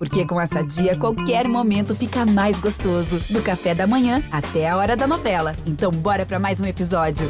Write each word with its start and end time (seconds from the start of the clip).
Porque 0.00 0.24
com 0.24 0.40
essa 0.40 0.62
dia, 0.62 0.96
qualquer 0.96 1.46
momento 1.46 1.94
fica 1.94 2.24
mais 2.24 2.58
gostoso. 2.58 3.20
Do 3.28 3.42
café 3.42 3.74
da 3.74 3.86
manhã 3.86 4.22
até 4.32 4.66
a 4.66 4.74
hora 4.74 4.96
da 4.96 5.06
novela. 5.06 5.54
Então, 5.66 5.90
bora 5.90 6.24
para 6.24 6.38
mais 6.38 6.58
um 6.58 6.64
episódio. 6.64 7.28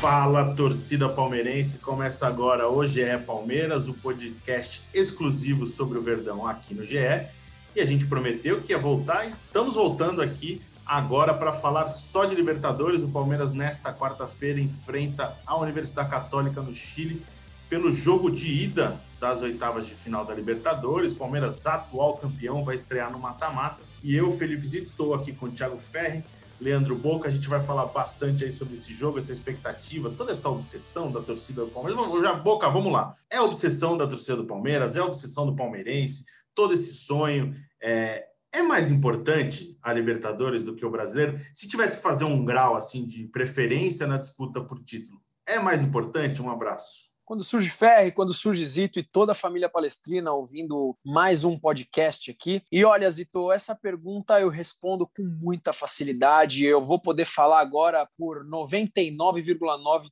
Fala, 0.00 0.54
torcida 0.54 1.08
palmeirense. 1.08 1.80
Começa 1.80 2.28
agora 2.28 2.70
o 2.70 2.86
GE 2.86 3.18
Palmeiras, 3.26 3.88
o 3.88 3.94
podcast 3.94 4.84
exclusivo 4.94 5.66
sobre 5.66 5.98
o 5.98 6.02
Verdão 6.02 6.46
aqui 6.46 6.72
no 6.72 6.84
GE. 6.84 7.26
E 7.74 7.80
a 7.80 7.84
gente 7.84 8.06
prometeu 8.06 8.62
que 8.62 8.72
ia 8.72 8.78
voltar 8.78 9.28
e 9.28 9.32
estamos 9.32 9.74
voltando 9.74 10.22
aqui 10.22 10.62
agora 10.92 11.32
para 11.32 11.54
falar 11.54 11.86
só 11.86 12.26
de 12.26 12.34
Libertadores. 12.34 13.02
O 13.02 13.08
Palmeiras, 13.08 13.50
nesta 13.50 13.94
quarta-feira, 13.94 14.60
enfrenta 14.60 15.34
a 15.46 15.56
Universidade 15.56 16.10
Católica 16.10 16.60
no 16.60 16.74
Chile 16.74 17.24
pelo 17.66 17.90
jogo 17.90 18.30
de 18.30 18.46
ida 18.46 19.00
das 19.18 19.40
oitavas 19.40 19.86
de 19.86 19.94
final 19.94 20.22
da 20.22 20.34
Libertadores. 20.34 21.14
Palmeiras, 21.14 21.66
atual 21.66 22.18
campeão, 22.18 22.62
vai 22.62 22.74
estrear 22.74 23.10
no 23.10 23.18
mata-mata. 23.18 23.82
E 24.02 24.14
eu, 24.14 24.30
Felipe 24.30 24.66
Zito, 24.66 24.82
estou 24.82 25.14
aqui 25.14 25.32
com 25.32 25.46
o 25.46 25.50
Thiago 25.50 25.78
Ferri, 25.78 26.22
Leandro 26.60 26.94
Boca. 26.94 27.26
A 27.26 27.32
gente 27.32 27.48
vai 27.48 27.62
falar 27.62 27.86
bastante 27.86 28.44
aí 28.44 28.52
sobre 28.52 28.74
esse 28.74 28.92
jogo, 28.92 29.16
essa 29.16 29.32
expectativa, 29.32 30.10
toda 30.10 30.32
essa 30.32 30.50
obsessão 30.50 31.10
da 31.10 31.22
torcida 31.22 31.64
do 31.64 31.70
Palmeiras. 31.70 32.22
Já, 32.22 32.34
Boca, 32.34 32.68
vamos 32.68 32.92
lá. 32.92 33.14
É 33.30 33.40
obsessão 33.40 33.96
da 33.96 34.06
torcida 34.06 34.36
do 34.36 34.44
Palmeiras, 34.44 34.94
é 34.94 35.00
obsessão 35.00 35.46
do 35.46 35.56
palmeirense, 35.56 36.26
todo 36.54 36.74
esse 36.74 36.92
sonho. 36.92 37.54
É, 37.80 38.26
é 38.52 38.62
mais 38.62 38.90
importante 38.90 39.76
a 39.82 39.92
Libertadores 39.92 40.62
do 40.62 40.74
que 40.74 40.84
o 40.84 40.90
brasileiro? 40.90 41.38
Se 41.54 41.66
tivesse 41.66 41.96
que 41.96 42.02
fazer 42.02 42.24
um 42.24 42.44
grau 42.44 42.76
assim 42.76 43.06
de 43.06 43.26
preferência 43.28 44.06
na 44.06 44.18
disputa 44.18 44.60
por 44.60 44.82
título, 44.84 45.20
é 45.46 45.58
mais 45.58 45.82
importante? 45.82 46.42
Um 46.42 46.50
abraço. 46.50 47.10
Quando 47.24 47.44
surge 47.44 47.70
Ferre, 47.70 48.12
quando 48.12 48.34
surge 48.34 48.64
Zito 48.64 48.98
e 48.98 49.02
toda 49.02 49.32
a 49.32 49.34
família 49.34 49.68
palestrina 49.68 50.32
ouvindo 50.32 50.94
mais 51.04 51.44
um 51.44 51.58
podcast 51.58 52.30
aqui. 52.30 52.62
E 52.70 52.84
olha, 52.84 53.10
Zito, 53.10 53.50
essa 53.50 53.74
pergunta 53.74 54.38
eu 54.40 54.48
respondo 54.48 55.06
com 55.06 55.22
muita 55.22 55.72
facilidade. 55.72 56.64
Eu 56.64 56.84
vou 56.84 57.00
poder 57.00 57.24
falar 57.24 57.60
agora 57.60 58.06
por 58.18 58.44
99,9 58.44 60.10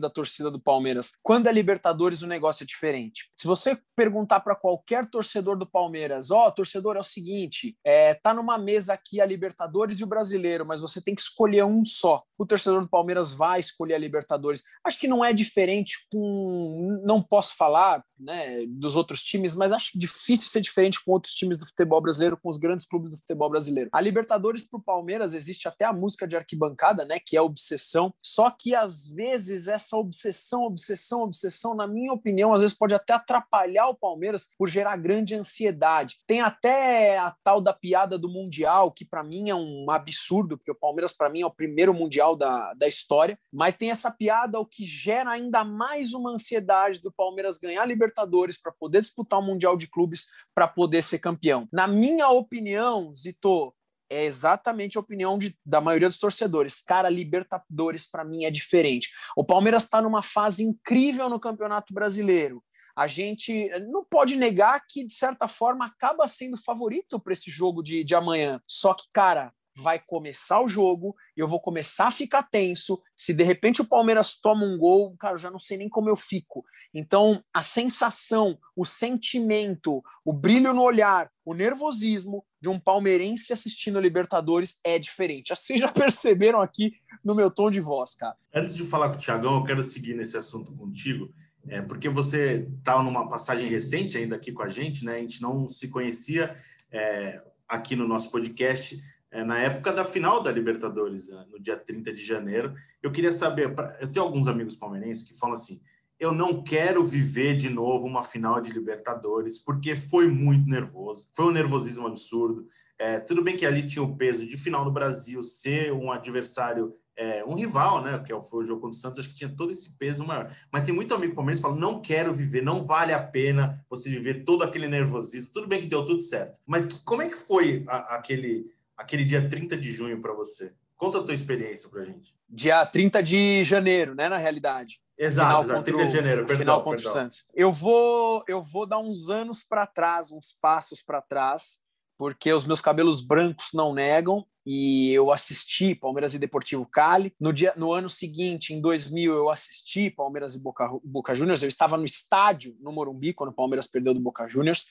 da 0.00 0.10
torcida 0.10 0.50
do 0.50 0.60
Palmeiras. 0.60 1.12
Quando 1.22 1.48
é 1.48 1.52
Libertadores, 1.52 2.22
o 2.22 2.26
negócio 2.26 2.64
é 2.64 2.66
diferente. 2.66 3.30
Se 3.36 3.46
você 3.46 3.78
perguntar 3.96 4.40
para 4.40 4.54
qualquer 4.54 5.08
torcedor 5.10 5.56
do 5.58 5.66
Palmeiras, 5.66 6.30
ó, 6.30 6.46
oh, 6.46 6.52
torcedor, 6.52 6.96
é 6.96 7.00
o 7.00 7.04
seguinte, 7.04 7.76
é, 7.84 8.14
tá 8.14 8.32
numa 8.32 8.56
mesa 8.56 8.92
aqui 8.92 9.20
a 9.20 9.26
Libertadores 9.26 10.00
e 10.00 10.04
o 10.04 10.06
Brasileiro, 10.06 10.64
mas 10.64 10.80
você 10.80 11.00
tem 11.00 11.14
que 11.14 11.20
escolher 11.20 11.64
um 11.64 11.84
só. 11.84 12.22
O 12.38 12.46
torcedor 12.46 12.80
do 12.80 12.88
Palmeiras 12.88 13.32
vai 13.32 13.58
escolher 13.58 13.94
a 13.94 13.98
Libertadores. 13.98 14.62
Acho 14.84 14.98
que 14.98 15.08
não 15.08 15.24
é 15.24 15.32
diferente 15.32 16.06
com, 16.10 17.02
não 17.04 17.20
posso 17.20 17.56
falar, 17.56 18.04
né, 18.18 18.64
dos 18.68 18.96
outros 18.96 19.22
times, 19.22 19.54
mas 19.54 19.72
acho 19.72 19.98
difícil 19.98 20.48
ser 20.48 20.60
diferente 20.60 21.02
com 21.04 21.12
outros 21.12 21.34
times 21.34 21.58
do 21.58 21.66
futebol 21.66 22.00
brasileiro, 22.00 22.38
com 22.40 22.48
os 22.48 22.56
grandes 22.56 22.86
clubes 22.86 23.10
do 23.10 23.18
futebol 23.18 23.50
brasileiro. 23.50 23.90
A 23.92 24.00
Libertadores 24.00 24.62
para 24.62 24.78
o 24.78 24.82
Palmeiras 24.82 25.34
existe 25.34 25.66
até 25.66 25.84
a 25.84 25.92
música 25.92 26.26
de 26.26 26.36
arquibancada, 26.36 27.04
né, 27.04 27.18
que 27.18 27.36
é 27.36 27.42
obsessão. 27.42 28.14
Só 28.22 28.50
que 28.50 28.74
às 28.74 29.08
vezes 29.08 29.57
essa 29.66 29.96
obsessão, 29.96 30.62
obsessão, 30.62 31.22
obsessão, 31.22 31.74
na 31.74 31.86
minha 31.86 32.12
opinião, 32.12 32.52
às 32.52 32.60
vezes 32.62 32.76
pode 32.76 32.94
até 32.94 33.14
atrapalhar 33.14 33.88
o 33.88 33.94
Palmeiras 33.94 34.48
por 34.56 34.68
gerar 34.68 34.96
grande 34.96 35.34
ansiedade. 35.34 36.16
Tem 36.26 36.40
até 36.40 37.18
a 37.18 37.34
tal 37.42 37.60
da 37.60 37.72
piada 37.72 38.18
do 38.18 38.28
Mundial, 38.28 38.92
que 38.92 39.04
para 39.04 39.24
mim 39.24 39.48
é 39.48 39.54
um 39.54 39.90
absurdo, 39.90 40.56
porque 40.56 40.70
o 40.70 40.78
Palmeiras 40.78 41.12
para 41.12 41.30
mim 41.30 41.40
é 41.40 41.46
o 41.46 41.50
primeiro 41.50 41.94
Mundial 41.94 42.36
da, 42.36 42.74
da 42.74 42.86
história, 42.86 43.38
mas 43.52 43.74
tem 43.74 43.90
essa 43.90 44.10
piada 44.10 44.60
o 44.60 44.66
que 44.66 44.84
gera 44.84 45.30
ainda 45.30 45.64
mais 45.64 46.12
uma 46.12 46.30
ansiedade 46.30 47.00
do 47.00 47.10
Palmeiras 47.10 47.58
ganhar 47.58 47.86
Libertadores 47.86 48.60
para 48.60 48.72
poder 48.72 49.00
disputar 49.00 49.38
o 49.38 49.42
Mundial 49.42 49.76
de 49.76 49.88
Clubes, 49.88 50.26
para 50.54 50.68
poder 50.68 51.02
ser 51.02 51.18
campeão. 51.18 51.66
Na 51.72 51.86
minha 51.86 52.28
opinião, 52.28 53.14
Zito, 53.14 53.72
é 54.10 54.24
exatamente 54.24 54.96
a 54.96 55.00
opinião 55.00 55.38
de, 55.38 55.56
da 55.64 55.80
maioria 55.80 56.08
dos 56.08 56.18
torcedores. 56.18 56.80
Cara, 56.80 57.08
Libertadores 57.08 58.06
para 58.06 58.24
mim 58.24 58.44
é 58.44 58.50
diferente. 58.50 59.10
O 59.36 59.44
Palmeiras 59.44 59.84
está 59.84 60.00
numa 60.00 60.22
fase 60.22 60.64
incrível 60.64 61.28
no 61.28 61.40
Campeonato 61.40 61.92
Brasileiro. 61.92 62.62
A 62.96 63.06
gente 63.06 63.68
não 63.90 64.04
pode 64.04 64.34
negar 64.34 64.84
que, 64.88 65.04
de 65.04 65.14
certa 65.14 65.46
forma, 65.46 65.86
acaba 65.86 66.26
sendo 66.26 66.56
favorito 66.56 67.20
para 67.20 67.32
esse 67.32 67.50
jogo 67.50 67.82
de, 67.82 68.02
de 68.02 68.14
amanhã. 68.14 68.60
Só 68.66 68.92
que, 68.92 69.04
cara, 69.12 69.52
vai 69.78 70.00
começar 70.00 70.60
o 70.60 70.68
jogo, 70.68 71.14
eu 71.36 71.46
vou 71.46 71.60
começar 71.60 72.08
a 72.08 72.10
ficar 72.10 72.42
tenso. 72.42 73.00
Se 73.14 73.32
de 73.32 73.44
repente 73.44 73.80
o 73.80 73.86
Palmeiras 73.86 74.34
toma 74.40 74.64
um 74.64 74.76
gol, 74.76 75.16
cara, 75.16 75.34
eu 75.34 75.38
já 75.38 75.50
não 75.50 75.60
sei 75.60 75.76
nem 75.78 75.88
como 75.88 76.08
eu 76.08 76.16
fico. 76.16 76.64
Então, 76.92 77.42
a 77.54 77.62
sensação, 77.62 78.58
o 78.74 78.84
sentimento, 78.84 80.02
o 80.24 80.32
brilho 80.32 80.74
no 80.74 80.82
olhar, 80.82 81.30
o 81.44 81.54
nervosismo 81.54 82.44
de 82.60 82.68
um 82.68 82.78
palmeirense 82.78 83.52
assistindo 83.52 83.98
a 83.98 84.00
Libertadores 84.00 84.80
é 84.84 84.98
diferente. 84.98 85.54
Vocês 85.54 85.80
já 85.80 85.88
perceberam 85.92 86.60
aqui 86.60 86.92
no 87.24 87.34
meu 87.34 87.50
tom 87.50 87.70
de 87.70 87.80
voz, 87.80 88.14
cara. 88.14 88.36
Antes 88.54 88.76
de 88.76 88.84
falar 88.84 89.10
com 89.10 89.16
o 89.16 89.18
Tiagão, 89.18 89.56
eu 89.56 89.64
quero 89.64 89.82
seguir 89.82 90.14
nesse 90.14 90.36
assunto 90.36 90.72
contigo, 90.72 91.32
é, 91.66 91.82
porque 91.82 92.08
você 92.08 92.68
está 92.78 93.02
numa 93.02 93.28
passagem 93.28 93.68
recente 93.68 94.16
ainda 94.16 94.36
aqui 94.36 94.52
com 94.52 94.62
a 94.62 94.68
gente, 94.68 95.04
né? 95.04 95.16
A 95.16 95.18
gente 95.18 95.42
não 95.42 95.68
se 95.68 95.88
conhecia 95.88 96.56
é, 96.90 97.42
aqui 97.68 97.94
no 97.94 98.08
nosso 98.08 98.30
podcast 98.30 99.00
é, 99.30 99.44
na 99.44 99.58
época 99.58 99.92
da 99.92 100.04
final 100.04 100.42
da 100.42 100.50
Libertadores, 100.50 101.28
né, 101.28 101.44
no 101.50 101.60
dia 101.60 101.76
30 101.76 102.12
de 102.12 102.24
janeiro. 102.24 102.74
Eu 103.02 103.12
queria 103.12 103.32
saber, 103.32 103.74
eu 104.00 104.10
tenho 104.10 104.24
alguns 104.24 104.48
amigos 104.48 104.74
palmeirenses 104.74 105.28
que 105.28 105.38
falam 105.38 105.54
assim: 105.54 105.80
eu 106.18 106.32
não 106.32 106.62
quero 106.62 107.06
viver 107.06 107.54
de 107.54 107.70
novo 107.70 108.06
uma 108.06 108.22
final 108.22 108.60
de 108.60 108.72
Libertadores, 108.72 109.58
porque 109.58 109.94
foi 109.94 110.26
muito 110.26 110.68
nervoso, 110.68 111.28
foi 111.32 111.46
um 111.46 111.50
nervosismo 111.50 112.06
absurdo. 112.06 112.66
É, 112.98 113.20
tudo 113.20 113.42
bem 113.42 113.56
que 113.56 113.64
ali 113.64 113.86
tinha 113.86 114.02
o 114.02 114.16
peso 114.16 114.46
de 114.46 114.56
final 114.56 114.84
do 114.84 114.90
Brasil, 114.90 115.40
ser 115.42 115.92
um 115.92 116.10
adversário, 116.10 116.92
é, 117.16 117.44
um 117.44 117.54
rival, 117.54 118.02
né? 118.02 118.18
Que 118.18 118.32
foi 118.42 118.62
o 118.62 118.64
jogo 118.64 118.80
contra 118.80 118.96
o 118.96 119.00
Santos, 119.00 119.20
acho 119.20 119.28
que 119.28 119.36
tinha 119.36 119.54
todo 119.56 119.70
esse 119.70 119.96
peso 119.96 120.26
maior. 120.26 120.52
Mas 120.72 120.84
tem 120.84 120.92
muito 120.92 121.14
amigo 121.14 121.34
palmeirense 121.34 121.62
que 121.62 121.68
fala: 121.68 121.80
não 121.80 122.00
quero 122.00 122.34
viver, 122.34 122.62
não 122.62 122.82
vale 122.82 123.12
a 123.12 123.22
pena 123.22 123.84
você 123.88 124.10
viver 124.10 124.42
todo 124.44 124.64
aquele 124.64 124.88
nervosismo. 124.88 125.52
Tudo 125.52 125.68
bem 125.68 125.80
que 125.80 125.86
deu 125.86 126.04
tudo 126.04 126.20
certo, 126.20 126.58
mas 126.66 126.86
que, 126.86 127.00
como 127.04 127.22
é 127.22 127.28
que 127.28 127.36
foi 127.36 127.84
a, 127.86 128.16
aquele 128.16 128.66
aquele 128.96 129.24
dia 129.24 129.48
30 129.48 129.76
de 129.76 129.92
junho 129.92 130.20
para 130.20 130.34
você? 130.34 130.74
Conta 130.98 131.20
a 131.20 131.22
tua 131.22 131.34
experiência 131.34 131.88
para 131.88 132.02
gente. 132.02 132.34
Dia 132.48 132.84
30 132.84 133.22
de 133.22 133.62
janeiro, 133.62 134.16
né, 134.16 134.28
na 134.28 134.36
realidade. 134.36 135.00
Exato, 135.16 135.62
exato 135.62 135.84
30 135.84 136.06
de 136.06 136.12
janeiro, 136.12 136.40
perdão, 136.40 136.58
final 136.58 136.82
contra 136.82 136.96
perdão. 136.96 137.12
o 137.12 137.14
Santos. 137.14 137.44
Eu 137.54 137.72
vou, 137.72 138.44
eu 138.48 138.62
vou 138.62 138.84
dar 138.84 138.98
uns 138.98 139.30
anos 139.30 139.62
para 139.62 139.86
trás, 139.86 140.32
uns 140.32 140.52
passos 140.60 141.00
para 141.00 141.22
trás, 141.22 141.78
porque 142.18 142.52
os 142.52 142.64
meus 142.64 142.80
cabelos 142.80 143.20
brancos 143.20 143.68
não 143.72 143.94
negam 143.94 144.44
e 144.66 145.12
eu 145.14 145.30
assisti 145.30 145.94
Palmeiras 145.94 146.34
e 146.34 146.38
Deportivo 146.38 146.84
Cali. 146.84 147.32
No, 147.40 147.52
dia, 147.52 147.72
no 147.76 147.92
ano 147.92 148.10
seguinte, 148.10 148.74
em 148.74 148.80
2000, 148.80 149.32
eu 149.32 149.50
assisti 149.50 150.10
Palmeiras 150.10 150.56
e 150.56 150.60
Boca, 150.60 150.90
Boca 151.04 151.34
Juniors. 151.34 151.62
Eu 151.62 151.68
estava 151.68 151.96
no 151.96 152.04
estádio, 152.04 152.76
no 152.80 152.92
Morumbi, 152.92 153.32
quando 153.32 153.50
o 153.50 153.54
Palmeiras 153.54 153.86
perdeu 153.86 154.12
do 154.12 154.20
Boca 154.20 154.48
Juniors. 154.48 154.86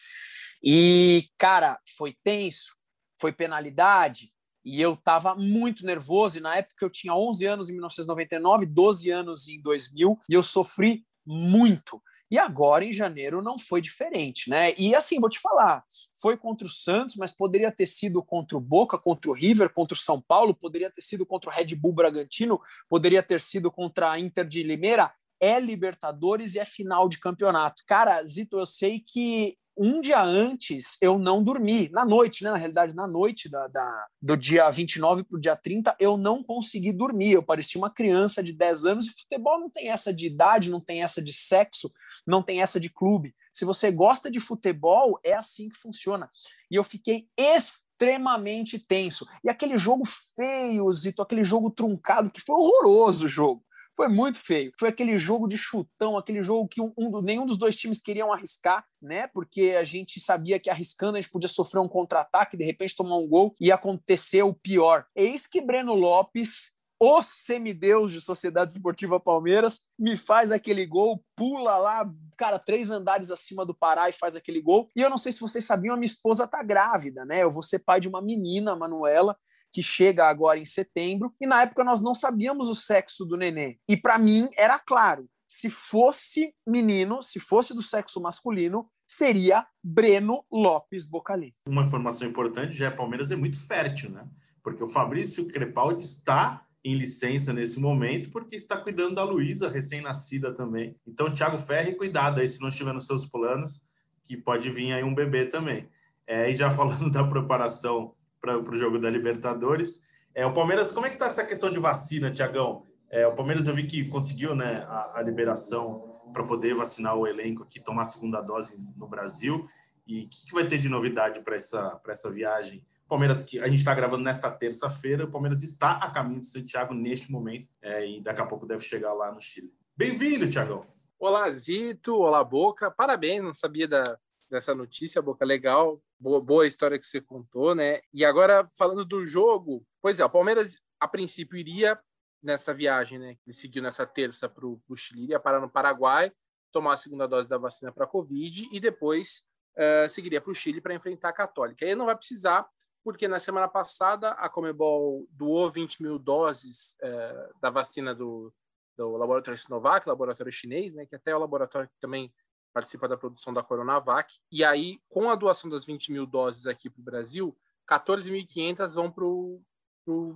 E, 0.63 1.29
cara, 1.38 1.79
foi 1.97 2.16
tenso, 2.23 2.75
foi 3.19 3.34
penalidade, 3.34 4.31
e 4.67 4.81
eu 4.81 4.95
estava 4.95 5.33
muito 5.33 5.85
nervoso, 5.85 6.38
e 6.38 6.41
na 6.41 6.57
época 6.57 6.83
eu 6.85 6.89
tinha 6.89 7.16
11 7.16 7.45
anos 7.45 7.69
em 7.69 7.73
1999, 7.73 8.66
12 8.66 9.09
anos 9.09 9.47
em 9.47 9.61
2000, 9.61 10.19
e 10.29 10.33
eu 10.33 10.44
sofri 10.44 11.05
muito. 11.25 12.01
E 12.29 12.38
agora, 12.38 12.83
em 12.83 12.91
janeiro, 12.91 13.41
não 13.41 13.57
foi 13.57 13.79
diferente, 13.79 14.50
né? 14.50 14.73
E 14.78 14.94
assim, 14.94 15.22
vou 15.22 15.29
te 15.29 15.39
falar, 15.39 15.85
foi 16.22 16.35
contra 16.35 16.67
o 16.67 16.69
Santos, 16.69 17.16
mas 17.16 17.31
poderia 17.31 17.72
ter 17.72 17.85
sido 17.85 18.22
contra 18.22 18.57
o 18.57 18.61
Boca, 18.61 18.97
contra 18.97 19.31
o 19.31 19.33
River, 19.33 19.73
contra 19.73 19.95
o 19.95 20.00
São 20.00 20.22
Paulo, 20.22 20.53
poderia 20.53 20.91
ter 20.91 21.01
sido 21.01 21.25
contra 21.25 21.49
o 21.49 21.53
Red 21.53 21.73
Bull 21.73 21.94
Bragantino, 21.94 22.59
poderia 22.89 23.23
ter 23.23 23.39
sido 23.39 23.72
contra 23.72 24.11
a 24.11 24.19
Inter 24.19 24.45
de 24.45 24.63
Limeira. 24.63 25.13
É 25.40 25.59
Libertadores 25.59 26.55
e 26.55 26.59
é 26.59 26.66
final 26.66 27.08
de 27.08 27.20
campeonato. 27.20 27.84
Cara, 27.87 28.22
Zito, 28.25 28.58
eu 28.58 28.66
sei 28.66 28.99
que 28.99 29.55
um 29.78 30.02
dia 30.02 30.22
antes 30.22 30.97
eu 31.02 31.20
não 31.20 31.44
dormi, 31.44 31.90
na 31.90 32.03
noite, 32.03 32.44
né? 32.44 32.52
Na 32.52 32.58
realidade, 32.58 32.96
na 32.96 33.08
noite 33.08 33.50
da, 33.50 33.68
da 33.68 34.08
do 34.22 34.35
dia 34.35 34.70
29 34.70 35.24
para 35.24 35.38
o 35.38 35.40
dia 35.40 35.56
30, 35.56 35.96
eu 36.00 36.18
não 36.18 36.44
consegui 36.44 36.91
dormir. 36.91 37.34
Eu 37.34 37.44
parecia 37.44 37.79
uma 37.79 37.90
criança 37.90 38.44
de 38.44 38.53
10 38.53 38.85
anos 38.85 39.08
e 39.08 39.12
futebol 39.12 39.59
não 39.59 39.70
tem 39.70 39.90
essa 39.90 40.14
de 40.14 40.28
idade, 40.28 40.70
não 40.70 40.82
tem 40.82 41.03
essa 41.03 41.22
de 41.22 41.34
sexo, 41.34 41.91
não 42.26 42.41
tem 42.41 42.62
essa 42.62 42.79
de 42.79 42.90
clube. 42.90 43.35
Se 43.53 43.66
você 43.66 43.91
gosta 43.91 44.29
de 44.29 44.40
futebol, 44.40 45.20
é 45.24 45.34
assim 45.34 45.70
que 45.70 45.78
funciona. 45.78 46.30
E 46.70 46.76
eu 46.76 46.84
fiquei 46.84 47.28
extremamente 47.38 48.78
tenso. 48.78 49.28
E 49.44 49.50
aquele 49.50 49.78
jogo 49.78 50.03
feio, 50.35 50.91
Zito, 50.94 51.22
aquele 51.22 51.44
jogo 51.44 51.72
truncado, 51.72 52.30
que 52.30 52.41
foi 52.41 52.56
horroroso 52.56 53.26
o 53.26 53.30
jogo. 53.30 53.64
Foi 53.97 54.08
muito 54.08 54.38
feio. 54.38 54.72
Foi 54.79 54.90
aquele 54.90 55.17
jogo 55.17 55.47
de 55.47 55.58
chutão, 55.58 56.16
aquele 56.16 56.40
jogo 56.40 56.67
que 56.67 56.79
um, 56.79 56.94
um, 56.96 57.20
nenhum 57.20 57.47
dos 57.47 57.58
dois 57.58 57.76
times 57.76 57.99
queriam 57.99 58.32
arriscar, 58.32 58.85
né? 59.02 59.26
Porque 59.26 59.76
a 59.78 59.84
gente 59.84 60.20
sabia 60.20 60.59
que 60.59 60.70
arriscando 60.70 61.17
a 61.17 61.22
gente 61.22 61.32
podia 61.32 61.49
sofrer 61.49 61.79
um 61.79 61.88
contra-ataque, 61.88 62.55
de 62.55 62.64
repente 62.64 62.96
tomar 62.96 63.17
um 63.17 63.28
gol 63.28 63.55
e 63.59 63.72
acontecer 63.72 64.44
o 64.44 64.53
pior. 64.53 65.03
Eis 65.16 65.47
que 65.47 65.59
Breno 65.59 65.96
Lopes 65.96 66.78
o 66.99 67.22
semideus 67.22 68.11
de 68.11 68.20
Sociedade 68.20 68.73
Esportiva 68.73 69.20
Palmeiras, 69.20 69.82
me 69.97 70.17
faz 70.17 70.52
aquele 70.52 70.85
gol, 70.85 71.23
pula 71.35 71.78
lá, 71.78 72.11
cara, 72.38 72.58
três 72.58 72.90
andares 72.90 73.29
acima 73.29 73.66
do 73.66 73.73
Pará 73.73 74.09
e 74.09 74.14
faz 74.14 74.35
aquele 74.35 74.61
gol. 74.61 74.90
E 74.96 75.02
eu 75.02 75.09
não 75.09 75.17
sei 75.17 75.32
se 75.32 75.40
vocês 75.40 75.64
sabiam, 75.64 75.94
a 75.94 75.97
minha 75.97 76.08
esposa 76.08 76.47
tá 76.47 76.64
grávida, 76.64 77.23
né? 77.23 77.44
Eu 77.44 77.52
vou 77.52 77.61
ser 77.61 77.79
pai 77.79 77.99
de 77.99 78.08
uma 78.08 78.22
menina, 78.22 78.76
Manuela, 78.76 79.38
que 79.72 79.84
chega 79.84 80.28
agora 80.28 80.59
em 80.59 80.66
setembro, 80.66 81.34
e 81.40 81.47
na 81.47 81.61
época 81.61 81.84
nós 81.84 82.02
não 82.02 82.14
sabíamos 82.14 82.69
o 82.69 82.75
sexo 82.75 83.25
do 83.25 83.37
nenê. 83.37 83.78
E 83.87 83.96
para 83.97 84.17
mim 84.17 84.49
era 84.58 84.79
claro, 84.79 85.29
se 85.47 85.69
fosse 85.69 86.53
menino, 86.66 87.22
se 87.22 87.40
fosse 87.40 87.73
do 87.73 87.81
sexo 87.81 88.22
masculino, 88.22 88.90
seria 89.08 89.66
Breno 89.81 90.43
Lopes 90.52 91.05
Bocalin. 91.05 91.52
Uma 91.67 91.84
informação 91.84 92.28
importante, 92.28 92.75
já 92.75 92.87
é 92.87 92.91
Palmeiras 92.91 93.31
é 93.31 93.35
muito 93.35 93.59
fértil, 93.66 94.11
né? 94.11 94.28
Porque 94.61 94.84
o 94.84 94.87
Fabrício 94.87 95.47
Crepaldi 95.47 96.03
está 96.03 96.67
em 96.84 96.93
licença 96.93 97.53
nesse 97.53 97.79
momento, 97.79 98.29
porque 98.29 98.55
está 98.55 98.78
cuidando 98.78 99.16
da 99.16 99.23
Luísa, 99.23 99.70
recém-nascida 99.70 100.53
também. 100.53 100.96
Então, 101.05 101.31
Thiago 101.31 101.58
Ferri, 101.58 101.96
cuidado 101.96 102.40
aí 102.40 102.47
se 102.47 102.61
não 102.61 102.70
estiver 102.70 102.93
nos 102.93 103.08
seus 103.08 103.25
planos, 103.25 103.84
que 104.23 104.35
pode 104.35 104.70
vir 104.70 104.93
aí 104.93 105.03
um 105.03 105.16
bebê 105.16 105.46
também. 105.46 105.87
É, 106.25 106.52
e 106.52 106.55
já 106.55 106.70
falando 106.72 107.09
da 107.09 107.23
preparação 107.23 108.13
para 108.39 108.57
o 108.57 108.75
jogo 108.75 108.99
da 108.99 109.09
Libertadores, 109.09 110.03
é, 110.34 110.45
o 110.45 110.53
Palmeiras, 110.53 110.91
como 110.91 111.05
é 111.05 111.09
que 111.09 111.16
está 111.16 111.25
essa 111.25 111.45
questão 111.45 111.72
de 111.72 111.79
vacina, 111.79 112.31
Tiagão? 112.31 112.85
É, 113.09 113.25
o 113.25 113.34
Palmeiras 113.34 113.67
eu 113.67 113.73
vi 113.73 113.87
que 113.87 114.05
conseguiu 114.05 114.53
né, 114.53 114.85
a, 114.87 115.19
a 115.19 115.22
liberação 115.22 116.22
para 116.31 116.43
poder 116.43 116.75
vacinar 116.75 117.16
o 117.16 117.25
elenco 117.25 117.63
aqui, 117.63 117.79
tomar 117.79 118.03
a 118.03 118.05
segunda 118.05 118.41
dose 118.41 118.78
no 118.95 119.07
Brasil. 119.07 119.66
E 120.05 120.25
o 120.25 120.29
que, 120.29 120.45
que, 120.45 120.53
vai 120.53 120.67
ter 120.67 120.78
de 120.78 120.89
novidade 120.89 121.41
para 121.41 121.55
essa, 121.55 121.99
essa 122.07 122.29
viagem 122.29 122.85
Palmeiras, 123.07 123.43
que 123.43 123.59
a 123.59 123.67
gente 123.67 123.79
está 123.79 123.93
gravando 123.93 124.23
nesta 124.23 124.51
terça-feira, 124.51 125.23
o 125.23 125.31
Palmeiras 125.31 125.63
está 125.63 125.93
a 125.93 126.11
caminho 126.11 126.41
de 126.41 126.47
Santiago 126.47 126.93
neste 126.93 127.31
momento 127.31 127.69
é, 127.81 128.05
e 128.05 128.22
daqui 128.22 128.41
a 128.41 128.45
pouco 128.45 128.66
deve 128.66 128.84
chegar 128.84 129.13
lá 129.13 129.31
no 129.31 129.39
Chile. 129.39 129.73
Bem-vindo, 129.95 130.49
Tiagão. 130.49 130.85
Olá, 131.17 131.49
Zito. 131.49 132.16
Olá, 132.16 132.43
Boca. 132.43 132.91
Parabéns, 132.91 133.41
não 133.41 133.53
sabia 133.53 133.87
da, 133.87 134.19
dessa 134.49 134.73
notícia, 134.73 135.22
Boca. 135.22 135.46
Legal. 135.46 136.02
Boa, 136.20 136.41
boa 136.41 136.67
história 136.67 136.97
que 136.97 137.05
você 137.05 137.22
contou, 137.22 137.76
né? 137.76 138.02
E 138.14 138.26
agora, 138.26 138.67
falando 138.78 139.05
do 139.05 139.26
jogo, 139.26 139.85
pois 140.02 140.20
é, 140.20 140.26
o 140.26 140.29
Palmeiras, 140.29 140.76
a 140.99 141.08
princípio, 141.08 141.58
iria 141.58 141.99
nessa 142.41 142.73
viagem, 142.73 143.20
né? 143.20 143.38
Ele 143.46 143.53
seguiu 143.53 143.82
nessa 143.82 144.05
terça 144.05 144.47
para 144.47 144.66
o 144.66 144.96
Chile, 144.96 145.23
iria 145.23 145.40
parar 145.40 145.59
no 145.59 145.70
Paraguai, 145.70 146.32
tomar 146.72 146.94
a 146.94 146.97
segunda 146.97 147.28
dose 147.28 147.47
da 147.47 147.58
vacina 147.58 147.91
para 147.91 148.05
a 148.05 148.08
Covid 148.08 148.70
e 148.72 148.79
depois 148.79 149.44
uh, 149.76 150.09
seguiria 150.09 150.41
para 150.41 150.52
o 150.52 150.55
Chile 150.55 150.82
para 150.82 150.94
enfrentar 150.94 151.29
a 151.29 151.34
Católica. 151.34 151.85
Aí 151.85 151.96
não 151.96 152.05
vai 152.05 152.16
precisar 152.16 152.67
porque 153.08 153.26
na 153.26 153.40
semana 153.40 153.70
passada 153.70 154.32
a 154.32 154.49
Comebol 154.49 155.26
doou 155.32 155.72
20 155.72 156.03
mil 156.03 156.20
doses 156.20 156.94
é, 157.02 157.49
da 157.61 157.70
vacina 157.70 158.14
do, 158.14 158.53
do 158.97 159.16
laboratório 159.16 159.58
Sinovac, 159.58 160.05
laboratório 160.05 160.52
chinês, 160.52 160.94
né, 160.94 161.05
que 161.05 161.16
até 161.16 161.32
é 161.32 161.35
o 161.35 161.40
laboratório 161.40 161.88
que 161.88 161.97
também 162.02 162.34
participa 162.78 163.08
da 163.08 163.18
produção 163.18 163.52
da 163.52 163.64
Coronavac. 163.64 164.38
E 164.52 164.64
aí, 164.64 165.00
com 165.09 165.32
a 165.32 165.35
doação 165.35 165.68
das 165.68 165.84
20 165.84 166.12
mil 166.12 166.28
doses 166.28 166.68
aqui 166.68 166.91
para 166.91 167.02
o 167.02 167.03
Brasil, 167.03 167.58
14.500 167.90 168.94
vão 168.94 169.12
para 169.12 169.26
o 169.26 169.64